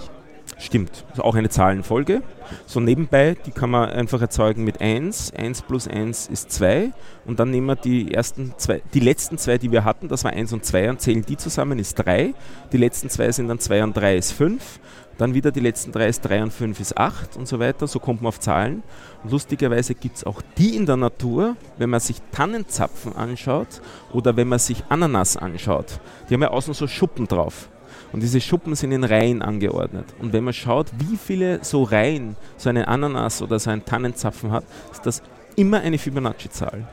[0.58, 1.04] Stimmt.
[1.10, 2.22] Also auch eine Zahlenfolge.
[2.66, 5.34] So nebenbei, die kann man einfach erzeugen mit 1.
[5.34, 6.90] 1 plus 1 ist 2.
[7.26, 10.32] Und dann nehmen wir die ersten zwei, die letzten zwei, die wir hatten, das war
[10.32, 12.34] 1 und 2 und zählen die zusammen, ist 3.
[12.72, 14.80] Die letzten zwei sind dann 2 und 3 ist 5.
[15.18, 17.88] Dann wieder die letzten drei ist 3 und 5 ist 8 und so weiter.
[17.88, 18.84] So kommt man auf Zahlen.
[19.24, 24.36] Und lustigerweise gibt es auch die in der Natur, wenn man sich Tannenzapfen anschaut oder
[24.36, 26.00] wenn man sich Ananas anschaut.
[26.28, 27.68] Die haben ja außen so Schuppen drauf.
[28.12, 30.06] Und diese Schuppen sind in Reihen angeordnet.
[30.18, 34.50] Und wenn man schaut, wie viele so Reihen so eine Ananas oder so ein Tannenzapfen
[34.50, 35.22] hat, ist das
[35.56, 36.88] immer eine Fibonacci-Zahl.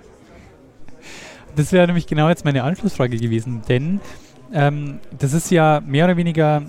[1.55, 4.01] Das wäre nämlich genau jetzt meine Anschlussfrage gewesen, denn
[4.53, 6.63] ähm, das ist ja mehr oder weniger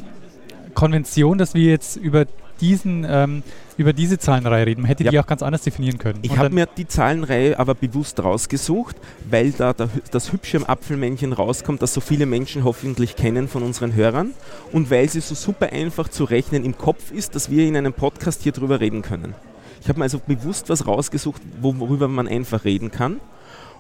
[0.74, 2.26] Konvention, dass wir jetzt über
[2.60, 3.42] diesen ähm,
[3.76, 4.82] über diese Zahlenreihe reden.
[4.82, 5.10] Man hätte ja.
[5.10, 6.18] die auch ganz anders definieren können.
[6.22, 8.96] Ich habe mir die Zahlenreihe aber bewusst rausgesucht,
[9.28, 14.32] weil da das hübsche Apfelmännchen rauskommt, das so viele Menschen hoffentlich kennen von unseren Hörern
[14.72, 17.92] und weil sie so super einfach zu rechnen im Kopf ist, dass wir in einem
[17.92, 19.34] Podcast hier drüber reden können.
[19.82, 23.20] Ich habe mir also bewusst was rausgesucht, worüber man einfach reden kann.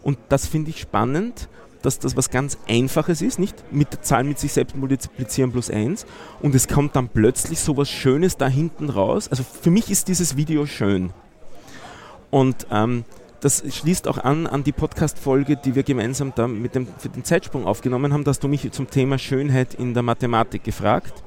[0.02, 1.48] Und das finde ich spannend,
[1.86, 5.70] dass das was ganz Einfaches ist, nicht mit der Zahl mit sich selbst multiplizieren plus
[5.70, 6.04] 1
[6.42, 9.28] und es kommt dann plötzlich so was Schönes da hinten raus.
[9.28, 11.10] Also für mich ist dieses Video schön.
[12.30, 13.04] Und ähm,
[13.40, 17.22] das schließt auch an an die Podcast-Folge, die wir gemeinsam da mit dem, für den
[17.22, 21.22] Zeitsprung aufgenommen haben, dass du mich zum Thema Schönheit in der Mathematik gefragt.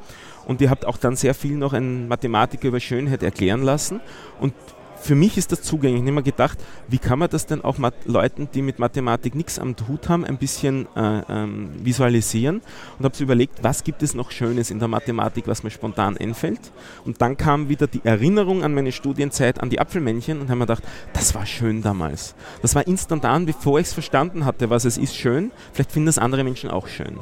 [0.45, 4.01] Und ihr habt auch dann sehr viel noch einen Mathematiker über Schönheit erklären lassen.
[4.41, 4.53] Und
[5.01, 6.01] für mich ist das zugänglich.
[6.01, 6.57] Ich habe mir gedacht,
[6.87, 10.37] wie kann man das denn auch Leuten, die mit Mathematik nichts am Hut haben, ein
[10.37, 12.61] bisschen äh, ähm, visualisieren
[12.97, 16.17] und habe so überlegt, was gibt es noch Schönes in der Mathematik, was mir spontan
[16.17, 16.59] einfällt.
[17.05, 20.65] Und dann kam wieder die Erinnerung an meine Studienzeit, an die Apfelmännchen und habe mir
[20.65, 20.83] gedacht,
[21.13, 22.35] das war schön damals.
[22.61, 25.51] Das war instantan, bevor ich es verstanden hatte, was es ist, schön.
[25.73, 27.19] Vielleicht finden das andere Menschen auch schön.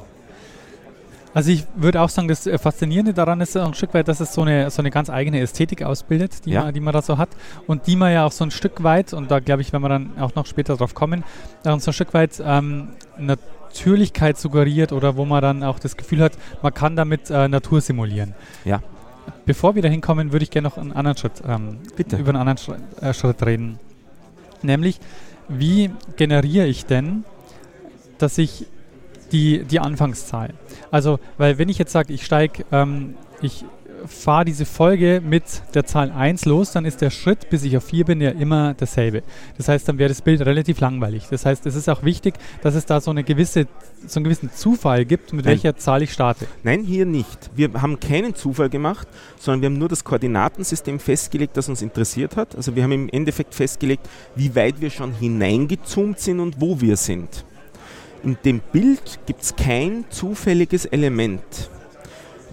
[1.37, 4.33] Also ich würde auch sagen, das äh, Faszinierende daran ist ein Stück weit, dass es
[4.33, 6.63] so eine, so eine ganz eigene Ästhetik ausbildet, die, ja.
[6.63, 7.29] man, die man da so hat
[7.67, 9.89] und die man ja auch so ein Stück weit, und da glaube ich, wenn wir
[9.89, 11.23] dann auch noch später drauf kommen,
[11.61, 12.87] dann so ein Stück weit ähm,
[13.19, 16.31] Natürlichkeit suggeriert oder wo man dann auch das Gefühl hat,
[16.63, 18.33] man kann damit äh, Natur simulieren.
[18.65, 18.81] Ja.
[19.45, 22.17] Bevor wir da hinkommen, würde ich gerne noch einen anderen Schritt, ähm, Bitte.
[22.17, 23.77] über einen anderen Schritt, äh, Schritt reden.
[24.63, 24.99] Nämlich,
[25.49, 27.25] wie generiere ich denn,
[28.17, 28.65] dass ich
[29.31, 30.55] die, die Anfangszahl.
[30.91, 33.65] Also, weil wenn ich jetzt sage, ich steige, ähm, ich
[34.05, 37.85] fahre diese Folge mit der Zahl 1 los, dann ist der Schritt, bis ich auf
[37.85, 39.23] 4 bin, ja immer dasselbe.
[39.57, 41.27] Das heißt, dann wäre das Bild relativ langweilig.
[41.29, 43.67] Das heißt, es ist auch wichtig, dass es da so, eine gewisse,
[44.05, 45.53] so einen gewissen Zufall gibt, mit Nein.
[45.53, 46.47] welcher Zahl ich starte.
[46.63, 47.49] Nein, hier nicht.
[47.55, 49.07] Wir haben keinen Zufall gemacht,
[49.39, 52.55] sondern wir haben nur das Koordinatensystem festgelegt, das uns interessiert hat.
[52.55, 56.97] Also wir haben im Endeffekt festgelegt, wie weit wir schon hineingezoomt sind und wo wir
[56.97, 57.45] sind.
[58.23, 61.69] In dem Bild gibt es kein zufälliges Element.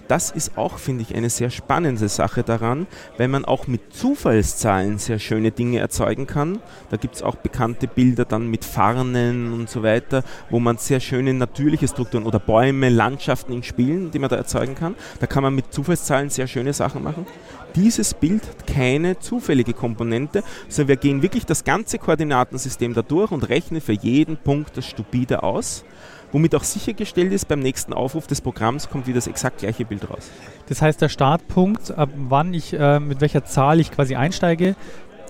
[0.08, 2.86] Das ist auch, finde ich, eine sehr spannende Sache daran,
[3.16, 6.60] weil man auch mit Zufallszahlen sehr schöne Dinge erzeugen kann.
[6.90, 11.00] Da gibt es auch bekannte Bilder dann mit Farnen und so weiter, wo man sehr
[11.00, 14.94] schöne natürliche Strukturen oder Bäume, Landschaften in Spielen, die man da erzeugen kann.
[15.20, 17.26] Da kann man mit Zufallszahlen sehr schöne Sachen machen
[17.74, 23.48] dieses Bild keine zufällige Komponente, sondern wir gehen wirklich das ganze Koordinatensystem da durch und
[23.48, 25.84] rechnen für jeden Punkt das stupide aus,
[26.34, 30.10] womit auch sichergestellt ist, beim nächsten Aufruf des Programms kommt wieder das exakt gleiche Bild
[30.10, 30.30] raus.
[30.68, 34.74] Das heißt, der Startpunkt, ab wann ich, äh, mit welcher Zahl ich quasi einsteige,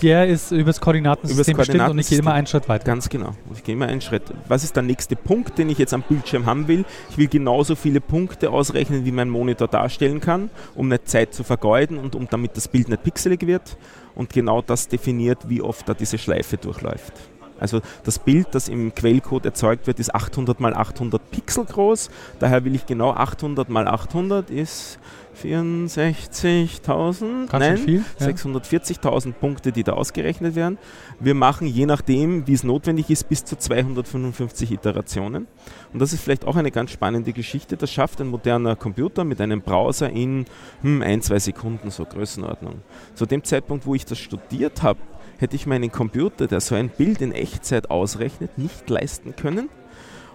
[0.02, 2.84] der ist übers Koordinatensystem übers bestimmt und ich gehe immer einen Schritt weiter.
[2.84, 3.32] Ganz genau.
[3.54, 4.22] Ich gehe immer einen Schritt.
[4.48, 6.84] Was ist der nächste Punkt, den ich jetzt am Bildschirm haben will?
[7.10, 11.44] Ich will genauso viele Punkte ausrechnen, wie mein Monitor darstellen kann, um nicht Zeit zu
[11.44, 13.76] vergeuden und um damit das Bild nicht pixelig wird.
[14.14, 17.12] Und genau das definiert, wie oft da diese Schleife durchläuft.
[17.60, 22.10] Also das Bild, das im Quellcode erzeugt wird, ist 800 mal 800 Pixel groß.
[22.38, 24.98] Daher will ich genau 800 mal 800 ist
[25.34, 28.26] 64.000, nein, ja.
[28.26, 30.78] 640.000 Punkte, die da ausgerechnet werden.
[31.20, 35.46] Wir machen je nachdem, wie es notwendig ist, bis zu 255 Iterationen.
[35.92, 37.76] Und das ist vielleicht auch eine ganz spannende Geschichte.
[37.76, 40.44] Das schafft ein moderner Computer mit einem Browser in
[40.82, 42.82] hm, ein, zwei Sekunden, so Größenordnung.
[43.14, 44.98] Zu dem Zeitpunkt, wo ich das studiert habe,
[45.44, 49.68] hätte ich meinen Computer, der so ein Bild in Echtzeit ausrechnet, nicht leisten können.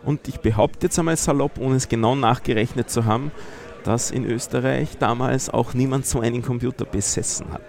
[0.05, 3.31] Und ich behaupte jetzt einmal salopp, ohne es genau nachgerechnet zu haben,
[3.83, 7.61] dass in Österreich damals auch niemand so einen Computer besessen hat.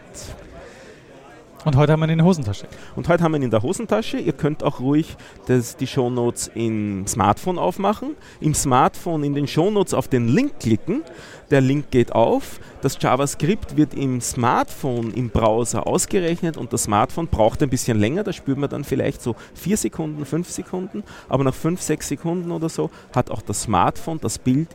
[1.63, 2.67] Und heute haben wir ihn in der Hosentasche.
[2.97, 4.17] Und heute haben wir ihn in der Hosentasche.
[4.17, 8.17] Ihr könnt auch ruhig das, die Shownotes im Smartphone aufmachen.
[8.41, 11.03] Im Smartphone in den Shownotes auf den Link klicken.
[11.51, 12.61] Der Link geht auf.
[12.81, 18.25] Das JavaScript wird im Smartphone im Browser ausgerechnet und das Smartphone braucht ein bisschen länger.
[18.25, 21.05] Da spürt man dann vielleicht so vier Sekunden, fünf Sekunden.
[21.29, 24.69] Aber nach fünf, sechs Sekunden oder so hat auch das Smartphone das Bild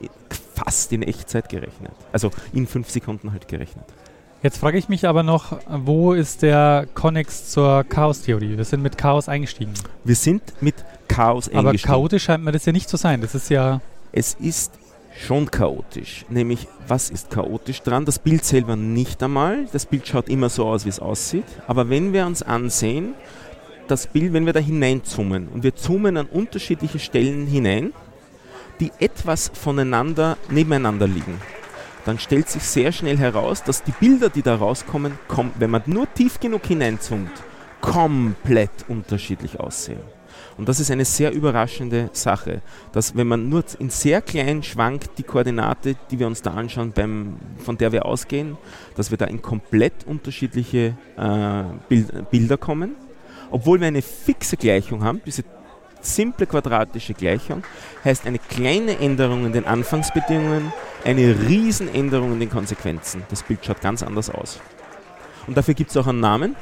[0.54, 1.94] fast in Echtzeit gerechnet.
[2.12, 3.86] Also in fünf Sekunden halt gerechnet.
[4.44, 8.58] Jetzt frage ich mich aber noch, wo ist der Connex zur Chaos-Theorie?
[8.58, 9.74] Wir sind mit Chaos eingestiegen.
[10.04, 10.76] Wir sind mit
[11.08, 11.90] Chaos aber eingestiegen.
[11.90, 13.22] Aber chaotisch scheint mir das ja nicht zu sein.
[13.22, 13.82] Das ist ja.
[14.12, 14.74] Es ist
[15.26, 16.26] schon chaotisch.
[16.30, 18.06] Nämlich, was ist chaotisch dran?
[18.06, 19.66] Das Bild selber nicht einmal.
[19.72, 21.46] Das Bild schaut immer so aus, wie es aussieht.
[21.68, 23.16] Aber wenn wir uns ansehen,
[23.88, 27.94] das Bild, wenn wir da hineinzoomen und wir zoomen an unterschiedliche Stellen hinein,
[28.80, 31.40] die etwas voneinander nebeneinander liegen
[32.06, 35.18] dann stellt sich sehr schnell heraus, dass die Bilder, die da rauskommen,
[35.60, 37.32] wenn man nur tief genug hineinzoomt,
[37.82, 40.00] komplett unterschiedlich aussehen.
[40.58, 42.62] Und das ist eine sehr überraschende Sache,
[42.94, 46.94] dass wenn man nur in sehr klein schwankt die Koordinate, die wir uns da anschauen,
[46.94, 48.58] beim, von der wir ausgehen,
[48.96, 52.96] dass wir da in komplett unterschiedliche äh, Bild, Bilder kommen.
[53.52, 55.44] Obwohl wir eine fixe Gleichung haben, diese
[56.06, 57.64] simple quadratische Gleichung
[58.04, 60.72] heißt eine kleine Änderung in den Anfangsbedingungen,
[61.04, 63.24] eine Riesenänderung in den Konsequenzen.
[63.30, 64.60] Das Bild schaut ganz anders aus.
[65.48, 66.56] Und dafür gibt es auch einen Namen.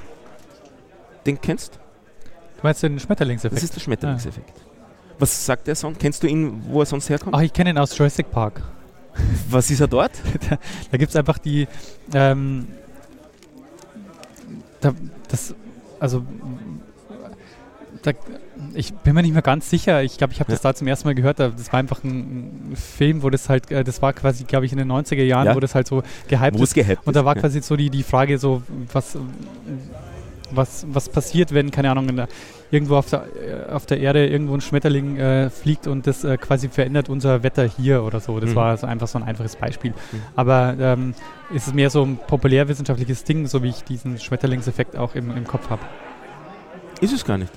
[1.26, 1.80] Den kennst du?
[2.58, 3.58] Du meinst den Schmetterlingseffekt?
[3.58, 4.50] Das ist der Schmetterlingseffekt.
[4.50, 4.74] Ja.
[5.20, 6.00] Was sagt der sonst?
[6.00, 7.36] Kennst du ihn, wo er sonst herkommt?
[7.36, 8.62] Ach, ich kenne ihn aus Jurassic Park.
[9.50, 10.12] Was ist er dort?
[10.50, 10.58] da
[10.92, 11.68] da gibt es einfach die.
[12.14, 12.68] Ähm,
[14.82, 14.94] da,
[15.30, 15.56] das,
[16.00, 16.26] also
[18.02, 18.12] da,
[18.74, 20.04] ich bin mir nicht mehr ganz sicher.
[20.04, 21.40] Ich glaube, ich habe das da zum ersten Mal gehört.
[21.40, 24.78] Das war einfach ein, Film, wo das halt, äh, das war quasi, glaube ich, in
[24.78, 25.56] den 90er Jahren, ja.
[25.56, 26.74] wo das halt so gehypt ist.
[26.74, 29.18] Gehypt und da war quasi so die, die Frage, so, was,
[30.52, 32.28] was, was passiert, wenn, keine Ahnung, der,
[32.72, 36.38] irgendwo auf der, äh, auf der Erde irgendwo ein Schmetterling äh, fliegt und das äh,
[36.38, 38.40] quasi verändert unser Wetter hier oder so.
[38.40, 38.56] Das mhm.
[38.56, 39.92] war so einfach so ein einfaches Beispiel.
[39.92, 40.22] Mhm.
[40.36, 41.14] Aber ähm,
[41.54, 45.46] ist es mehr so ein populärwissenschaftliches Ding, so wie ich diesen Schmetterlingseffekt auch im, im
[45.46, 45.82] Kopf habe?
[47.00, 47.52] Ist es gar nicht.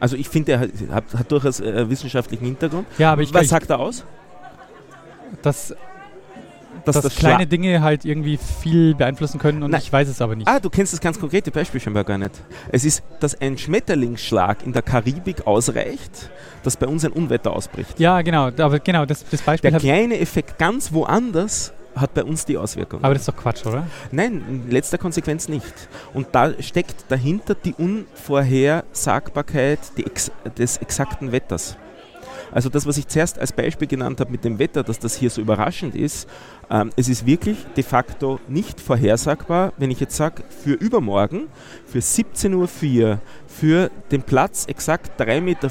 [0.00, 2.86] Also ich finde, er hat, hat, durchaus äh, wissenschaftlichen Hintergrund.
[2.98, 4.04] Ja, aber ich, Was sagt er aus?
[5.42, 5.74] Dass,
[6.84, 9.80] dass, dass das kleine Dinge halt irgendwie viel beeinflussen können und Nein.
[9.82, 10.46] ich weiß es aber nicht.
[10.46, 12.32] Ah, du kennst das ganz konkrete Beispiel scheinbar gar nicht.
[12.70, 16.30] Es ist, dass ein Schmetterlingsschlag in der Karibik ausreicht,
[16.62, 17.98] dass bei uns ein Unwetter ausbricht.
[17.98, 19.70] Ja, genau, aber genau, das, das Beispiel.
[19.70, 23.04] Der kleine Effekt ganz woanders hat bei uns die Auswirkung.
[23.04, 23.86] Aber das ist doch Quatsch, oder?
[24.10, 25.72] Nein, in letzter Konsequenz nicht.
[26.12, 29.78] Und da steckt dahinter die Unvorhersagbarkeit
[30.58, 31.76] des exakten Wetters.
[32.54, 35.28] Also das, was ich zuerst als Beispiel genannt habe mit dem Wetter, dass das hier
[35.28, 36.28] so überraschend ist,
[36.70, 41.48] ähm, es ist wirklich de facto nicht vorhersagbar, wenn ich jetzt sage, für übermorgen,
[41.84, 45.70] für 17.04 Uhr, für den Platz exakt 3,50 Meter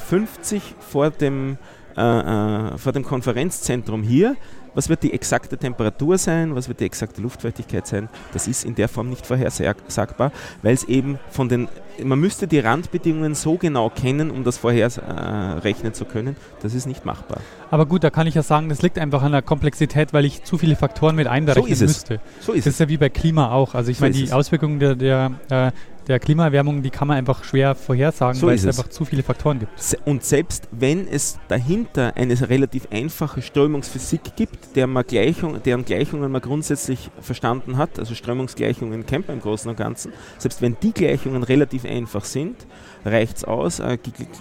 [0.78, 1.56] vor dem,
[1.96, 4.36] äh, äh, vor dem Konferenzzentrum hier,
[4.74, 8.74] was wird die exakte Temperatur sein, was wird die exakte Luftfeuchtigkeit sein, das ist in
[8.74, 10.32] der Form nicht vorhersagbar,
[10.62, 11.68] weil es eben von den,
[12.02, 16.86] man müsste die Randbedingungen so genau kennen, um das vorherrechnen äh, zu können, das ist
[16.86, 17.38] nicht machbar.
[17.70, 20.44] Aber gut, da kann ich ja sagen, das liegt einfach an der Komplexität, weil ich
[20.44, 22.20] zu viele Faktoren mit einberechnen so müsste.
[22.40, 22.78] So ist das ist es.
[22.80, 23.74] ja wie bei Klima auch.
[23.74, 24.32] Also ich so meine, die es.
[24.32, 25.72] Auswirkungen der, der äh,
[26.06, 29.22] der Klimaerwärmung, die kann man einfach schwer vorhersagen, so weil es, es einfach zu viele
[29.22, 29.72] Faktoren gibt.
[30.04, 36.30] Und selbst wenn es dahinter eine relativ einfache Strömungsphysik gibt, der man Gleichung, deren Gleichungen
[36.30, 40.92] man grundsätzlich verstanden hat, also Strömungsgleichungen kennt man im Großen und Ganzen, selbst wenn die
[40.92, 42.66] Gleichungen relativ einfach sind,
[43.04, 43.98] reicht es aus, eine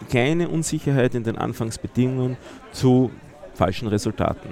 [0.10, 2.38] kleine Unsicherheit in den Anfangsbedingungen
[2.71, 3.12] zu
[3.54, 4.49] falschen Resultaten.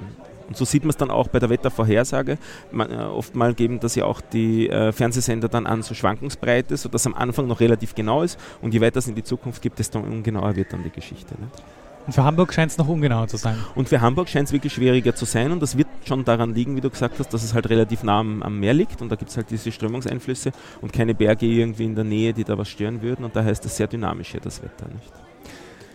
[0.48, 2.38] Und so sieht man es dann auch bei der Wettervorhersage.
[2.70, 7.06] Man, äh, oftmal geben das ja auch die äh, Fernsehsender dann an, so Schwankungsbreite, sodass
[7.06, 9.98] am Anfang noch relativ genau ist und je weiter es in die Zukunft gibt, desto
[9.98, 11.34] ungenauer wird dann die Geschichte.
[11.40, 11.48] Ne?
[12.06, 13.56] Und für Hamburg scheint es noch ungenauer zu sein.
[13.74, 16.74] Und für Hamburg scheint es wirklich schwieriger zu sein und das wird schon daran liegen,
[16.76, 19.16] wie du gesagt hast, dass es halt relativ nah am, am Meer liegt und da
[19.16, 20.50] gibt es halt diese Strömungseinflüsse
[20.80, 23.64] und keine Berge irgendwie in der Nähe, die da was stören würden und daher ist
[23.64, 24.86] das sehr dynamisch hier, das Wetter.
[24.92, 25.21] Nicht?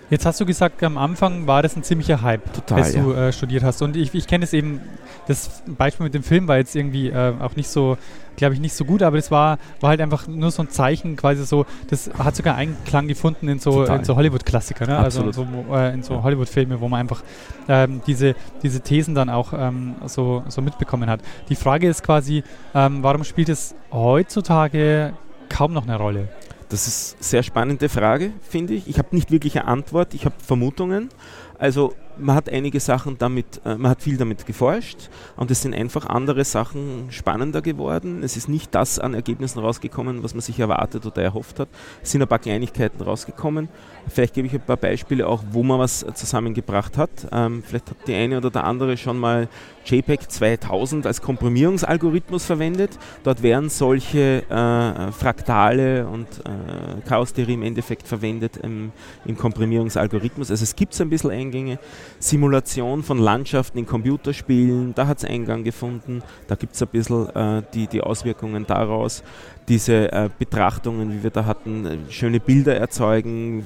[0.10, 3.28] Jetzt hast du gesagt, am Anfang war das ein ziemlicher Hype, Total, als du ja.
[3.28, 3.82] äh, studiert hast.
[3.82, 4.80] Und ich, ich kenne es eben,
[5.28, 7.98] das Beispiel mit dem Film war jetzt irgendwie äh, auch nicht so,
[8.38, 11.17] glaube ich, nicht so gut, aber das war, war halt einfach nur so ein Zeichen,
[11.17, 14.98] quasi so, das hat sogar Einklang gefunden in so, so Hollywood-Klassiker, ne?
[14.98, 17.22] also so, äh, in so Hollywood-Filme, wo man einfach
[17.67, 21.20] ähm, diese, diese Thesen dann auch ähm, so, so mitbekommen hat.
[21.50, 22.43] Die Frage ist quasi,
[22.74, 25.13] ähm, warum spielt es heutzutage
[25.50, 26.30] kaum noch eine Rolle?
[26.69, 28.88] Das ist eine sehr spannende Frage, finde ich.
[28.88, 31.10] Ich habe nicht wirklich eine Antwort, ich habe Vermutungen.
[31.58, 35.73] Also man hat einige Sachen damit, äh, man hat viel damit geforscht und es sind
[35.73, 38.23] einfach andere Sachen spannender geworden.
[38.23, 41.69] Es ist nicht das an Ergebnissen rausgekommen, was man sich erwartet oder erhofft hat.
[42.01, 43.69] Es sind ein paar Kleinigkeiten rausgekommen.
[44.08, 47.10] Vielleicht gebe ich ein paar Beispiele auch, wo man was zusammengebracht hat.
[47.32, 49.49] Ähm, vielleicht hat die eine oder der andere schon mal
[49.86, 52.97] JPEG 2000 als Komprimierungsalgorithmus verwendet.
[53.23, 58.91] Dort werden solche äh, Fraktale und äh, Chaos-Theorie im Endeffekt verwendet im,
[59.25, 60.51] im Komprimierungsalgorithmus.
[60.51, 61.80] Also es gibt so ein bisschen Eingänge.
[62.20, 66.22] Simulation von Landschaften in Computerspielen, da hat es Eingang gefunden.
[66.48, 69.24] Da gibt es ein bisschen äh, die, die Auswirkungen daraus.
[69.67, 73.65] Diese äh, Betrachtungen, wie wir da hatten, äh, schöne Bilder erzeugen,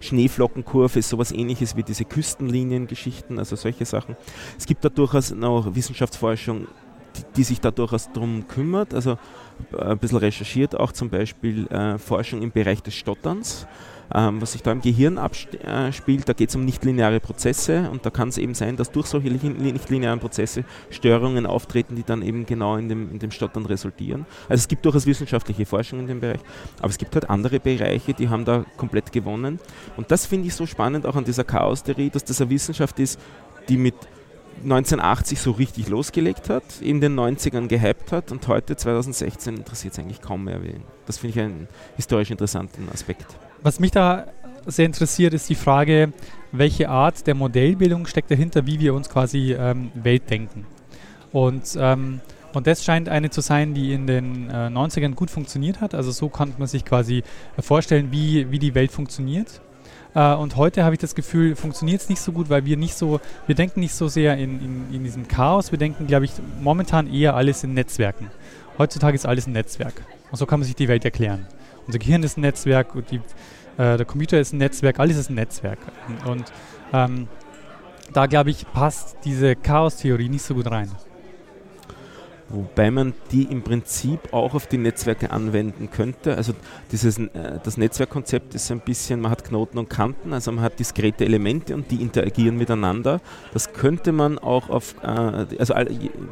[0.00, 4.16] Schneeflockenkurve ist sowas ähnliches wie diese Küstenliniengeschichten, also solche Sachen.
[4.58, 6.68] Es gibt da durchaus noch Wissenschaftsforschung,
[7.16, 8.94] die, die sich da durchaus darum kümmert.
[8.94, 9.18] Also
[9.72, 13.66] äh, ein bisschen recherchiert, auch zum Beispiel äh, Forschung im Bereich des Stotterns
[14.14, 16.28] ähm, was sich da im Gehirn abspielt.
[16.28, 19.30] Da geht es um nichtlineare Prozesse und da kann es eben sein, dass durch solche
[19.30, 24.26] nichtlinearen Prozesse Störungen auftreten, die dann eben genau in dem, in dem Stottern resultieren.
[24.48, 26.40] Also es gibt durchaus wissenschaftliche Forschung in dem Bereich,
[26.78, 29.60] aber es gibt halt andere Bereiche, die haben da komplett gewonnen.
[29.96, 33.18] Und das finde ich so spannend auch an dieser Chaos-Theorie, dass das eine Wissenschaft ist,
[33.68, 33.94] die mit
[34.62, 39.98] 1980 so richtig losgelegt hat, in den 90ern gehypt hat und heute 2016 interessiert es
[39.98, 40.82] eigentlich kaum mehr wen.
[41.06, 43.26] Das finde ich einen historisch interessanten Aspekt.
[43.62, 44.26] Was mich da
[44.66, 46.12] sehr interessiert, ist die Frage,
[46.52, 50.66] welche Art der Modellbildung steckt dahinter, wie wir uns quasi ähm, Welt denken.
[51.32, 52.20] Und, ähm,
[52.54, 55.94] und das scheint eine zu sein, die in den äh, 90ern gut funktioniert hat.
[55.94, 57.22] Also so kann man sich quasi
[57.58, 59.60] vorstellen, wie, wie die Welt funktioniert.
[60.14, 62.94] Äh, und heute habe ich das Gefühl, funktioniert es nicht so gut, weil wir nicht
[62.94, 66.32] so, wir denken nicht so sehr in, in, in diesem Chaos, wir denken, glaube ich,
[66.62, 68.30] momentan eher alles in Netzwerken.
[68.78, 70.02] Heutzutage ist alles ein Netzwerk.
[70.30, 71.46] Und so kann man sich die Welt erklären.
[71.90, 73.16] Unser Gehirn ist ein Netzwerk, die,
[73.76, 75.80] äh, der Computer ist ein Netzwerk, alles ist ein Netzwerk.
[76.24, 76.44] Und
[76.92, 77.26] ähm,
[78.12, 80.88] da, glaube ich, passt diese Chaos-Theorie nicht so gut rein.
[82.52, 86.36] Wobei man die im Prinzip auch auf die Netzwerke anwenden könnte.
[86.36, 86.52] Also
[86.90, 90.80] dieses, äh, das Netzwerkkonzept ist ein bisschen, man hat Knoten und Kanten, also man hat
[90.80, 93.20] diskrete Elemente und die interagieren miteinander.
[93.52, 95.74] Das könnte man auch auf, äh, also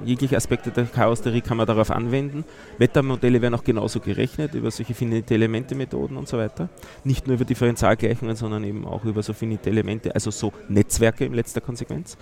[0.04, 2.44] jegliche Aspekte der Chaos-Theorie kann man darauf anwenden.
[2.78, 6.68] Wettermodelle werden auch genauso gerechnet über solche finite Elemente-Methoden und so weiter.
[7.04, 11.32] Nicht nur über Differentialgleichungen, sondern eben auch über so finite Elemente, also so Netzwerke in
[11.32, 12.16] letzter Konsequenz.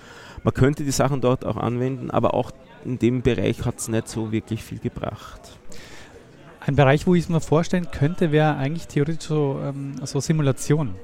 [0.45, 2.53] Man könnte die Sachen dort auch anwenden, aber auch
[2.85, 5.41] in dem Bereich hat es nicht so wirklich viel gebracht.
[6.61, 10.97] Ein Bereich, wo ich es mir vorstellen könnte, wäre eigentlich theoretisch so, ähm, so Simulation.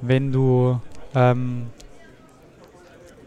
[0.00, 0.80] Wenn du
[1.14, 1.66] ähm,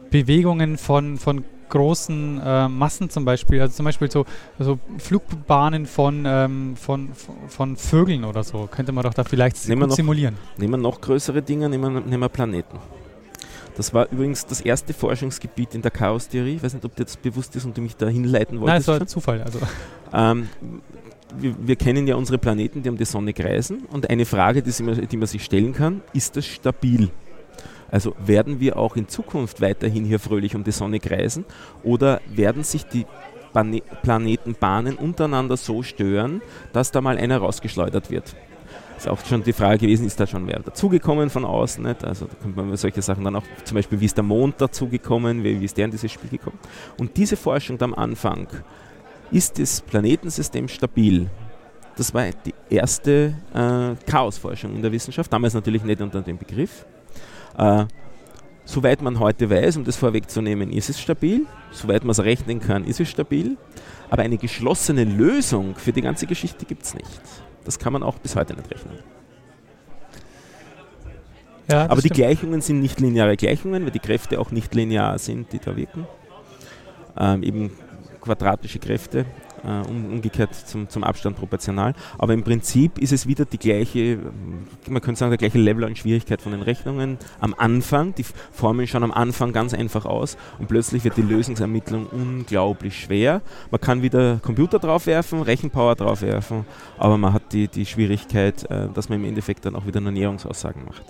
[0.09, 4.25] Bewegungen von, von großen äh, Massen zum Beispiel, also zum Beispiel so,
[4.59, 7.09] so Flugbahnen von, ähm, von,
[7.47, 10.37] von Vögeln oder so, könnte man doch da vielleicht nehmen noch, simulieren.
[10.57, 12.77] Nehmen wir noch größere Dinge, nehmen nehmen wir Planeten.
[13.75, 16.55] Das war übrigens das erste Forschungsgebiet in der Chaostheorie.
[16.55, 18.87] Ich weiß nicht, ob dir das bewusst ist und du mich da hinleiten wolltest.
[18.87, 19.41] Nein, es war Zufall.
[19.41, 19.59] Also.
[20.13, 20.49] Ähm,
[21.37, 23.85] wir, wir, kennen ja unsere Planeten, die um die Sonne kreisen.
[23.91, 27.09] Und eine Frage, die, man, die man sich stellen kann, ist das stabil?
[27.91, 31.45] Also werden wir auch in Zukunft weiterhin hier fröhlich um die Sonne kreisen
[31.83, 33.05] oder werden sich die
[34.03, 36.41] Planetenbahnen untereinander so stören,
[36.73, 38.35] dass da mal einer rausgeschleudert wird?
[38.97, 41.83] Ist auch schon die Frage gewesen, ist da schon wer dazugekommen von außen?
[41.83, 42.03] Nicht?
[42.03, 45.43] Also da könnte man solche Sachen dann auch, zum Beispiel, wie ist der Mond dazugekommen,
[45.43, 46.57] wie, wie ist der in dieses Spiel gekommen?
[46.97, 48.47] Und diese Forschung am Anfang,
[49.31, 51.29] ist das Planetensystem stabil?
[51.97, 56.85] Das war die erste äh, Chaosforschung in der Wissenschaft, damals natürlich nicht unter dem Begriff.
[57.57, 57.85] Äh,
[58.65, 61.45] soweit man heute weiß, um das vorwegzunehmen, ist es stabil.
[61.71, 63.57] Soweit man es rechnen kann, ist es stabil.
[64.09, 67.21] Aber eine geschlossene Lösung für die ganze Geschichte gibt es nicht.
[67.65, 68.99] Das kann man auch bis heute nicht rechnen.
[71.69, 75.51] Ja, Aber die Gleichungen sind nicht lineare Gleichungen, weil die Kräfte auch nicht linear sind,
[75.51, 76.07] die da wirken.
[77.17, 77.71] Ähm, eben
[78.21, 79.25] quadratische Kräfte
[79.65, 81.93] äh, umgekehrt zum, zum Abstand proportional.
[82.17, 84.19] Aber im Prinzip ist es wieder die gleiche,
[84.87, 88.13] man könnte sagen, der gleiche Level an Schwierigkeit von den Rechnungen am Anfang.
[88.15, 93.41] Die Formeln schauen am Anfang ganz einfach aus und plötzlich wird die Lösungsermittlung unglaublich schwer.
[93.71, 96.65] Man kann wieder Computer draufwerfen, Rechenpower draufwerfen,
[96.97, 100.11] aber man hat die, die Schwierigkeit, äh, dass man im Endeffekt dann auch wieder nur
[100.11, 101.03] Näherungsaussagen macht.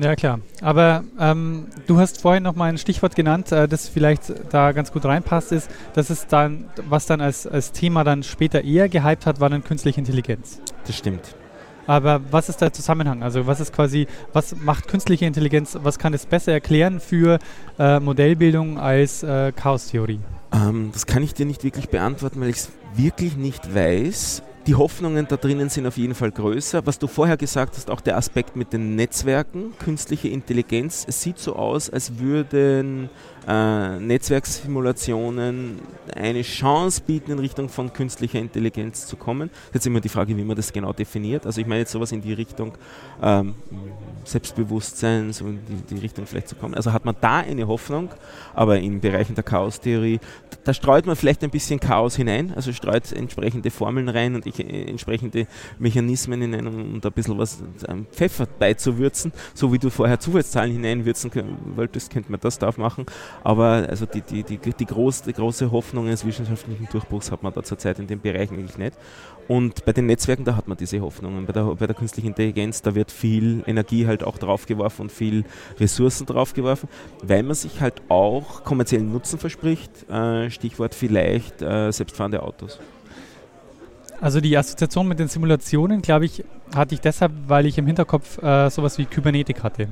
[0.00, 0.40] Ja, klar.
[0.60, 4.92] Aber ähm, du hast vorhin noch mal ein Stichwort genannt, äh, das vielleicht da ganz
[4.92, 9.26] gut reinpasst, ist, dass es dann, was dann als, als Thema dann später eher gehypt
[9.26, 10.60] hat, war dann künstliche Intelligenz.
[10.86, 11.34] Das stimmt.
[11.86, 13.22] Aber was ist der Zusammenhang?
[13.22, 17.38] Also was ist quasi, was macht künstliche Intelligenz, was kann es besser erklären für
[17.78, 20.20] äh, Modellbildung als äh, Chaostheorie?
[20.52, 24.74] Ähm, das kann ich dir nicht wirklich beantworten, weil ich es wirklich nicht weiß die
[24.74, 26.84] Hoffnungen da drinnen sind auf jeden Fall größer.
[26.84, 31.38] Was du vorher gesagt hast, auch der Aspekt mit den Netzwerken, künstliche Intelligenz, es sieht
[31.38, 33.08] so aus, als würden
[33.48, 35.80] äh, Netzwerksimulationen
[36.14, 39.50] eine Chance bieten, in Richtung von künstlicher Intelligenz zu kommen.
[39.72, 41.46] Jetzt immer die Frage, wie man das genau definiert.
[41.46, 42.74] Also ich meine jetzt sowas in die Richtung
[43.22, 43.54] ähm,
[44.24, 46.74] Selbstbewusstsein, so in die, die, Richtung vielleicht zu kommen.
[46.74, 48.10] Also hat man da eine Hoffnung,
[48.54, 50.20] aber in Bereichen der Chaostheorie,
[50.64, 54.60] da streut man vielleicht ein bisschen Chaos hinein, also streut entsprechende Formeln rein und ich,
[54.60, 55.46] äh, entsprechende
[55.78, 60.72] Mechanismen hinein, um da ein bisschen was ähm, Pfeffer beizuwürzen, so wie du vorher Zufallszahlen
[60.72, 61.30] hineinwürzen
[61.74, 63.06] wolltest, könnte man das drauf machen.
[63.44, 67.52] Aber also die, die, die, die, groß, die große Hoffnung eines wissenschaftlichen Durchbruchs hat man
[67.52, 68.94] da zurzeit in dem Bereich eigentlich nicht.
[69.46, 71.46] Und bei den Netzwerken, da hat man diese Hoffnungen.
[71.46, 75.44] Bei der, bei der künstlichen Intelligenz, da wird viel Energie halt auch draufgeworfen und viel
[75.80, 76.88] Ressourcen draufgeworfen,
[77.22, 80.08] weil man sich halt auch kommerziellen Nutzen verspricht.
[80.10, 82.78] Äh, Stichwort vielleicht äh, selbstfahrende Autos.
[84.20, 88.42] Also die Assoziation mit den Simulationen, glaube ich, hatte ich deshalb, weil ich im Hinterkopf
[88.42, 89.88] äh, sowas wie Kybernetik hatte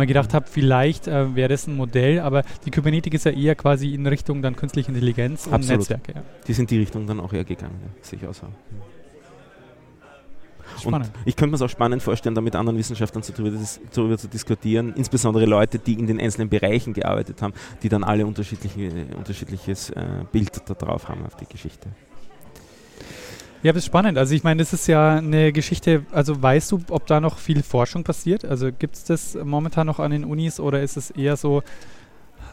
[0.00, 3.54] mal gedacht habe, vielleicht äh, wäre das ein Modell, aber die Kybernetik ist ja eher
[3.54, 5.80] quasi in Richtung dann künstliche Intelligenz und Absolut.
[5.80, 6.12] Netzwerke.
[6.14, 6.22] Ja.
[6.46, 8.46] Die sind die Richtung dann auch eher gegangen, ja, sehe ich auch so.
[10.80, 11.08] Spannend.
[11.08, 13.58] Und ich könnte mir es auch spannend vorstellen, da mit anderen Wissenschaftlern zu, darüber,
[13.92, 18.24] darüber, zu diskutieren, insbesondere Leute, die in den einzelnen Bereichen gearbeitet haben, die dann alle
[18.24, 21.88] unterschiedliche, unterschiedliches äh, Bild darauf haben auf die Geschichte.
[23.62, 24.16] Ja, das ist spannend.
[24.16, 27.62] Also ich meine, das ist ja eine Geschichte, also weißt du, ob da noch viel
[27.62, 28.42] Forschung passiert?
[28.42, 31.58] Also gibt es das momentan noch an den Unis oder ist es eher so,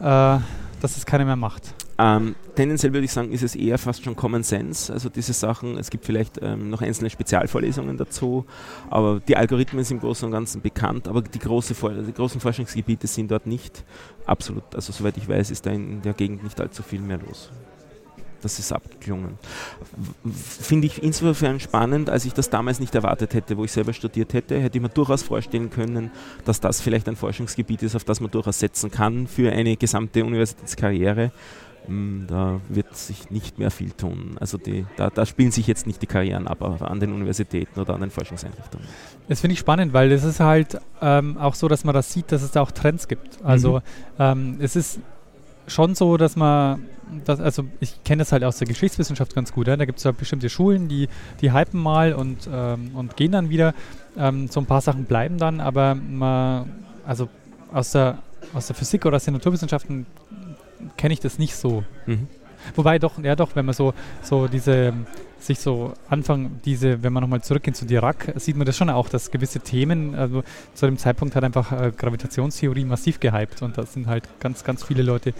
[0.00, 1.74] dass es keiner mehr macht?
[1.96, 4.92] Ähm, tendenziell würde ich sagen, ist es eher fast schon Common Sense.
[4.92, 8.44] Also diese Sachen, es gibt vielleicht ähm, noch einzelne Spezialvorlesungen dazu,
[8.90, 11.74] aber die Algorithmen sind im Großen und Ganzen bekannt, aber die, große,
[12.06, 13.82] die großen Forschungsgebiete sind dort nicht
[14.26, 17.50] absolut, also soweit ich weiß, ist da in der Gegend nicht allzu viel mehr los
[18.42, 19.38] das ist abgeklungen.
[20.32, 24.32] Finde ich insofern spannend, als ich das damals nicht erwartet hätte, wo ich selber studiert
[24.32, 26.10] hätte, hätte ich mir durchaus vorstellen können,
[26.44, 30.24] dass das vielleicht ein Forschungsgebiet ist, auf das man durchaus setzen kann für eine gesamte
[30.24, 31.32] Universitätskarriere.
[31.88, 34.36] Hm, da wird sich nicht mehr viel tun.
[34.38, 37.94] Also die, da, da, spielen sich jetzt nicht die Karrieren ab an den Universitäten oder
[37.94, 38.86] an den Forschungseinrichtungen.
[39.26, 42.30] Das finde ich spannend, weil es ist halt ähm, auch so, dass man das sieht,
[42.30, 43.42] dass es da auch Trends gibt.
[43.42, 43.82] Also mhm.
[44.18, 45.00] ähm, es ist
[45.68, 46.84] schon so, dass man,
[47.24, 49.76] das, also ich kenne das halt aus der Geschichtswissenschaft ganz gut, ja?
[49.76, 51.08] da gibt es ja bestimmte Schulen, die,
[51.40, 53.74] die hypen mal und, ähm, und gehen dann wieder.
[54.16, 57.28] Ähm, so ein paar Sachen bleiben dann, aber man, also
[57.72, 58.18] aus der,
[58.54, 60.06] aus der Physik oder aus den Naturwissenschaften
[60.96, 61.84] kenne ich das nicht so.
[62.06, 62.28] Mhm.
[62.74, 64.92] Wobei doch, ja doch, wenn man so, so diese
[65.40, 69.08] sich so anfangen, diese, wenn man nochmal zurückgeht zu Dirac, sieht man das schon auch,
[69.08, 70.42] dass gewisse Themen, also
[70.74, 74.84] zu dem Zeitpunkt hat einfach äh, Gravitationstheorie massiv gehypt und da sind halt ganz, ganz
[74.84, 75.34] viele Leute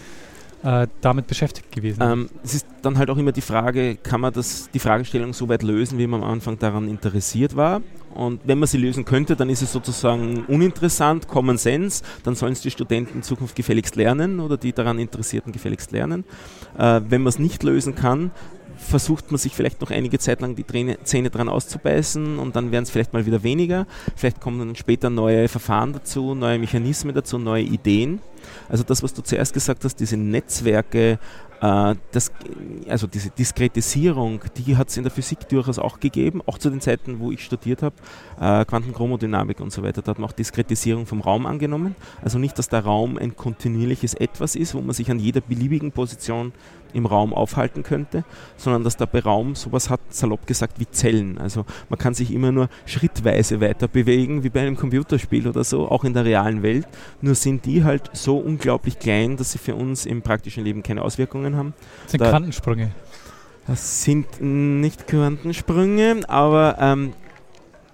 [0.62, 2.02] äh, damit beschäftigt gewesen.
[2.02, 5.48] Ähm, es ist dann halt auch immer die Frage, kann man das, die Fragestellung so
[5.48, 7.80] weit lösen, wie man am Anfang daran interessiert war?
[8.14, 12.54] Und wenn man sie lösen könnte, dann ist es sozusagen uninteressant, Common Sense, dann sollen
[12.54, 16.24] es die Studenten in Zukunft gefälligst lernen oder die daran Interessierten gefälligst lernen.
[16.76, 18.32] Äh, wenn man es nicht lösen kann,
[18.78, 20.64] versucht man sich vielleicht noch einige Zeit lang die
[21.04, 23.86] Zähne dran auszubeißen und dann werden es vielleicht mal wieder weniger.
[24.16, 28.20] Vielleicht kommen dann später neue Verfahren dazu, neue Mechanismen dazu, neue Ideen.
[28.69, 31.19] Also das, was du zuerst gesagt hast, diese Netzwerke,
[31.61, 32.33] äh, das,
[32.89, 36.81] also diese Diskretisierung, die hat es in der Physik durchaus auch gegeben, auch zu den
[36.81, 37.97] Zeiten, wo ich studiert habe,
[38.41, 40.03] äh, Quantenchromodynamik und so weiter.
[40.03, 41.95] Da hat man auch Diskretisierung vom Raum angenommen.
[42.23, 45.93] Also nicht, dass der Raum ein kontinuierliches Etwas ist, wo man sich an jeder beliebigen
[45.93, 46.53] Position
[46.93, 48.24] im Raum aufhalten könnte,
[48.57, 51.39] sondern dass der Raum sowas hat, salopp gesagt, wie Zellen.
[51.39, 55.89] Also man kann sich immer nur schrittweise weiter bewegen, wie bei einem Computerspiel oder so,
[55.89, 56.86] auch in der realen Welt.
[57.20, 61.03] Nur sind die halt so unglaublich klein, dass sie für uns im praktischen Leben keine
[61.03, 61.74] Auswirkungen haben.
[62.05, 62.91] Das sind da, Quantensprünge.
[63.66, 67.12] Das sind nicht Quantensprünge, aber ähm,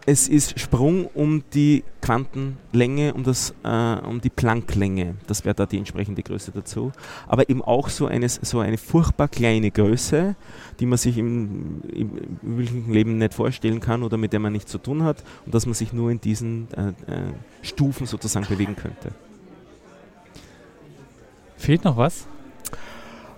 [0.06, 5.14] es ist Sprung um die Quantenlänge, um, das, äh, um die Plancklänge.
[5.26, 6.92] Das wäre da die entsprechende Größe dazu.
[7.26, 10.36] Aber eben auch so eine, so eine furchtbar kleine Größe,
[10.78, 12.10] die man sich im, im
[12.42, 15.64] wirklichen Leben nicht vorstellen kann oder mit der man nichts zu tun hat und dass
[15.64, 17.32] man sich nur in diesen äh, äh,
[17.62, 19.12] Stufen sozusagen bewegen könnte.
[21.56, 22.26] Fehlt noch was?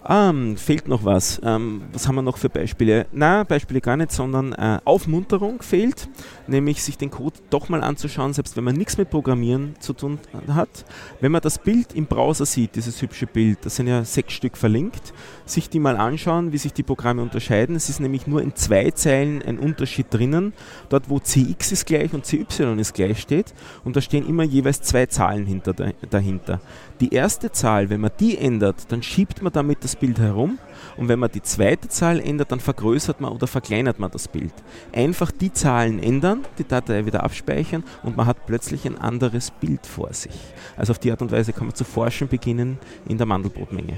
[0.08, 1.40] Ähm, fehlt noch was.
[1.42, 3.06] Ähm, was haben wir noch für Beispiele?
[3.12, 6.08] Na, Beispiele gar nicht, sondern äh, Aufmunterung fehlt,
[6.46, 10.18] nämlich sich den Code doch mal anzuschauen, selbst wenn man nichts mit Programmieren zu tun
[10.48, 10.84] hat.
[11.20, 14.56] Wenn man das Bild im Browser sieht, dieses hübsche Bild, das sind ja sechs Stück
[14.56, 15.12] verlinkt,
[15.46, 17.74] sich die mal anschauen, wie sich die Programme unterscheiden.
[17.74, 20.52] Es ist nämlich nur in zwei Zeilen ein Unterschied drinnen,
[20.88, 24.82] dort wo CX ist gleich und CY ist gleich steht und da stehen immer jeweils
[24.82, 25.72] zwei Zahlen hinter,
[26.10, 26.60] dahinter.
[27.00, 30.58] Die erste Zahl, wenn man die ändert, dann schiebt man damit das das Bild herum
[30.96, 34.52] und wenn man die zweite Zahl ändert, dann vergrößert man oder verkleinert man das Bild.
[34.92, 39.86] Einfach die Zahlen ändern, die Datei wieder abspeichern und man hat plötzlich ein anderes Bild
[39.86, 40.34] vor sich.
[40.76, 42.78] Also auf die Art und Weise kann man zu forschen beginnen
[43.08, 43.94] in der Mandelbrotmenge.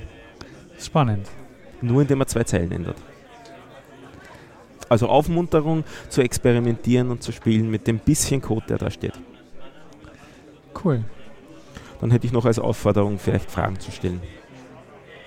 [0.78, 1.26] Spannend.
[1.80, 2.96] Nur indem man zwei Zeilen ändert.
[4.88, 9.12] Also Aufmunterung zu experimentieren und zu spielen mit dem bisschen Code, der da steht.
[10.82, 11.04] Cool.
[12.00, 14.22] Dann hätte ich noch als Aufforderung vielleicht Fragen zu stellen.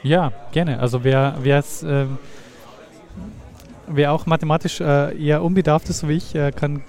[0.04, 0.80] Ja, gerne.
[0.80, 2.18] Also wer es ähm,
[3.96, 6.82] wer auch mathematisch äh, eher unbedarft ist, so wie ich, äh, kann,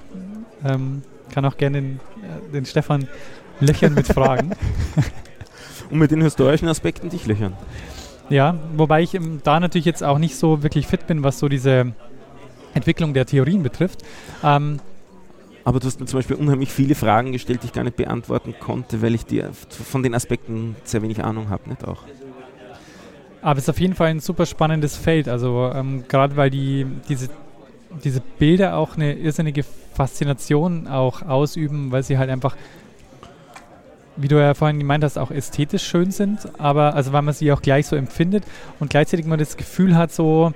[0.64, 1.02] ähm,
[1.32, 3.08] kann auch gerne den, äh, den Stefan
[3.60, 4.52] löchern mit Fragen.
[5.90, 7.54] Und mit den historischen Aspekten dich löchern.
[8.32, 11.92] Ja, wobei ich da natürlich jetzt auch nicht so wirklich fit bin, was so diese
[12.72, 14.02] Entwicklung der Theorien betrifft.
[14.42, 14.80] Ähm,
[15.64, 18.54] aber du hast mir zum Beispiel unheimlich viele Fragen gestellt, die ich gar nicht beantworten
[18.58, 22.04] konnte, weil ich dir von den Aspekten sehr wenig Ahnung habe, nicht auch?
[23.42, 25.28] Aber es ist auf jeden Fall ein super spannendes Feld.
[25.28, 27.28] Also ähm, gerade weil die, diese,
[28.02, 29.62] diese Bilder auch eine irrsinnige
[29.92, 32.56] Faszination auch ausüben, weil sie halt einfach,
[34.16, 37.52] wie du ja vorhin gemeint hast, auch ästhetisch schön sind, aber also weil man sie
[37.52, 38.44] auch gleich so empfindet
[38.78, 40.52] und gleichzeitig man das Gefühl hat, so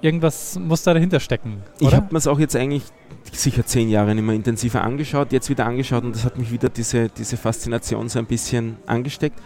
[0.00, 1.62] irgendwas muss da dahinter stecken.
[1.80, 1.88] Oder?
[1.88, 2.82] Ich habe mir es auch jetzt eigentlich
[3.32, 6.68] sicher zehn Jahre nicht mehr intensiver angeschaut, jetzt wieder angeschaut und das hat mich wieder
[6.68, 9.40] diese, diese Faszination so ein bisschen angesteckt.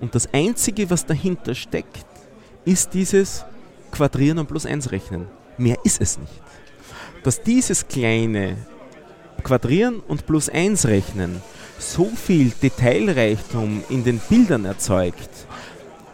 [0.00, 2.04] Und das Einzige, was dahinter steckt,
[2.64, 3.44] ist dieses
[3.90, 5.26] Quadrieren und plus 1 rechnen.
[5.56, 6.32] Mehr ist es nicht.
[7.22, 8.56] Dass dieses kleine
[9.42, 11.40] Quadrieren und plus 1 rechnen
[11.92, 15.30] so viel Detailreichtum in den Bildern erzeugt,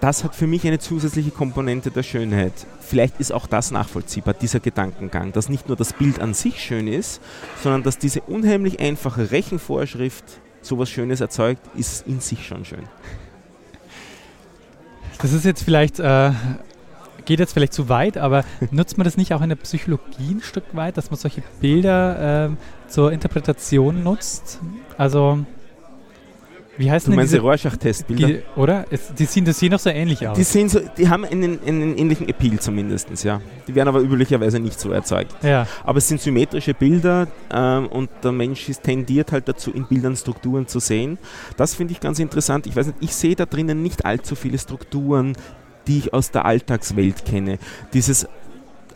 [0.00, 2.52] das hat für mich eine zusätzliche Komponente der Schönheit.
[2.80, 6.88] Vielleicht ist auch das nachvollziehbar, dieser Gedankengang, dass nicht nur das Bild an sich schön
[6.88, 7.20] ist,
[7.62, 10.24] sondern dass diese unheimlich einfache Rechenvorschrift
[10.62, 12.84] sowas Schönes erzeugt, ist in sich schon schön.
[15.20, 16.32] Das ist jetzt vielleicht, äh,
[17.26, 20.42] geht jetzt vielleicht zu weit, aber nutzt man das nicht auch in der Psychologie ein
[20.42, 24.60] Stück weit, dass man solche Bilder äh, zur Interpretation nutzt?
[24.96, 25.44] Also
[26.80, 28.40] wie heißt du meinst die Rorschach-Testbilder?
[28.56, 28.86] Oder?
[28.90, 30.34] Es, die, sehen, das sehen doch so ähnlich aus.
[30.36, 33.42] Die, sehen so, die haben einen, einen ähnlichen Appeal zumindest, ja.
[33.68, 35.34] Die werden aber üblicherweise nicht so erzeugt.
[35.42, 35.66] Ja.
[35.84, 40.16] Aber es sind symmetrische Bilder ähm, und der Mensch ist tendiert halt dazu, in Bildern
[40.16, 41.18] Strukturen zu sehen.
[41.58, 42.66] Das finde ich ganz interessant.
[42.66, 45.34] Ich weiß nicht, ich sehe da drinnen nicht allzu viele Strukturen,
[45.86, 47.58] die ich aus der Alltagswelt kenne.
[47.92, 48.26] Dieses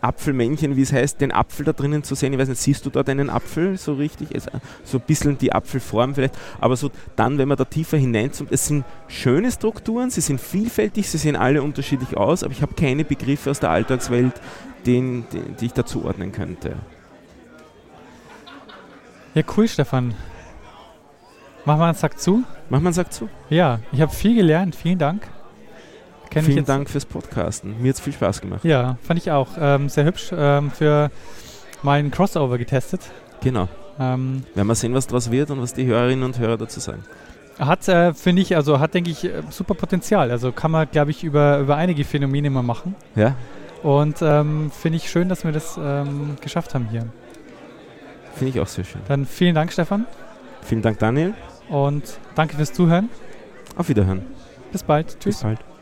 [0.04, 2.32] Apfelmännchen, wie es heißt, den Apfel da drinnen zu sehen.
[2.32, 4.34] Ich weiß nicht, siehst du dort einen Apfel so richtig?
[4.34, 4.50] Also
[4.84, 8.66] so ein bisschen die Apfelform vielleicht, aber so dann, wenn man da tiefer hineinzoomt, es
[8.66, 13.04] sind schöne Strukturen, sie sind vielfältig, sie sehen alle unterschiedlich aus, aber ich habe keine
[13.04, 14.34] Begriffe aus der Alltagswelt,
[14.86, 16.76] den, den, die ich da zuordnen könnte.
[19.34, 20.14] Ja, cool, Stefan.
[21.64, 22.44] Mach mal einen Sack zu.
[22.68, 23.28] Mach mal einen Sack zu.
[23.48, 24.76] Ja, ich habe viel gelernt.
[24.76, 25.26] Vielen Dank.
[26.30, 27.80] Kenn Vielen Dank fürs Podcasten.
[27.80, 28.64] Mir hat es viel Spaß gemacht.
[28.64, 29.48] Ja, fand ich auch.
[29.58, 30.30] Ähm, sehr hübsch.
[30.36, 31.10] Ähm, für
[31.84, 33.02] ein Crossover getestet.
[33.42, 33.68] Genau.
[34.00, 37.04] Ähm, Werden wir sehen, was daraus wird und was die Hörerinnen und Hörer dazu sagen.
[37.58, 40.30] Hat, äh, finde ich, also hat, denke ich, äh, super Potenzial.
[40.30, 42.96] Also kann man, glaube ich, über, über einige Phänomene mal machen.
[43.14, 43.36] Ja.
[43.82, 47.06] Und ähm, finde ich schön, dass wir das ähm, geschafft haben hier.
[48.34, 49.02] Finde ich auch sehr schön.
[49.06, 50.06] Dann vielen Dank, Stefan.
[50.62, 51.34] Vielen Dank, Daniel.
[51.68, 53.08] Und danke fürs Zuhören.
[53.76, 54.22] Auf Wiederhören.
[54.72, 55.20] Bis bald.
[55.20, 55.36] Tschüss.
[55.36, 55.73] Bis bald.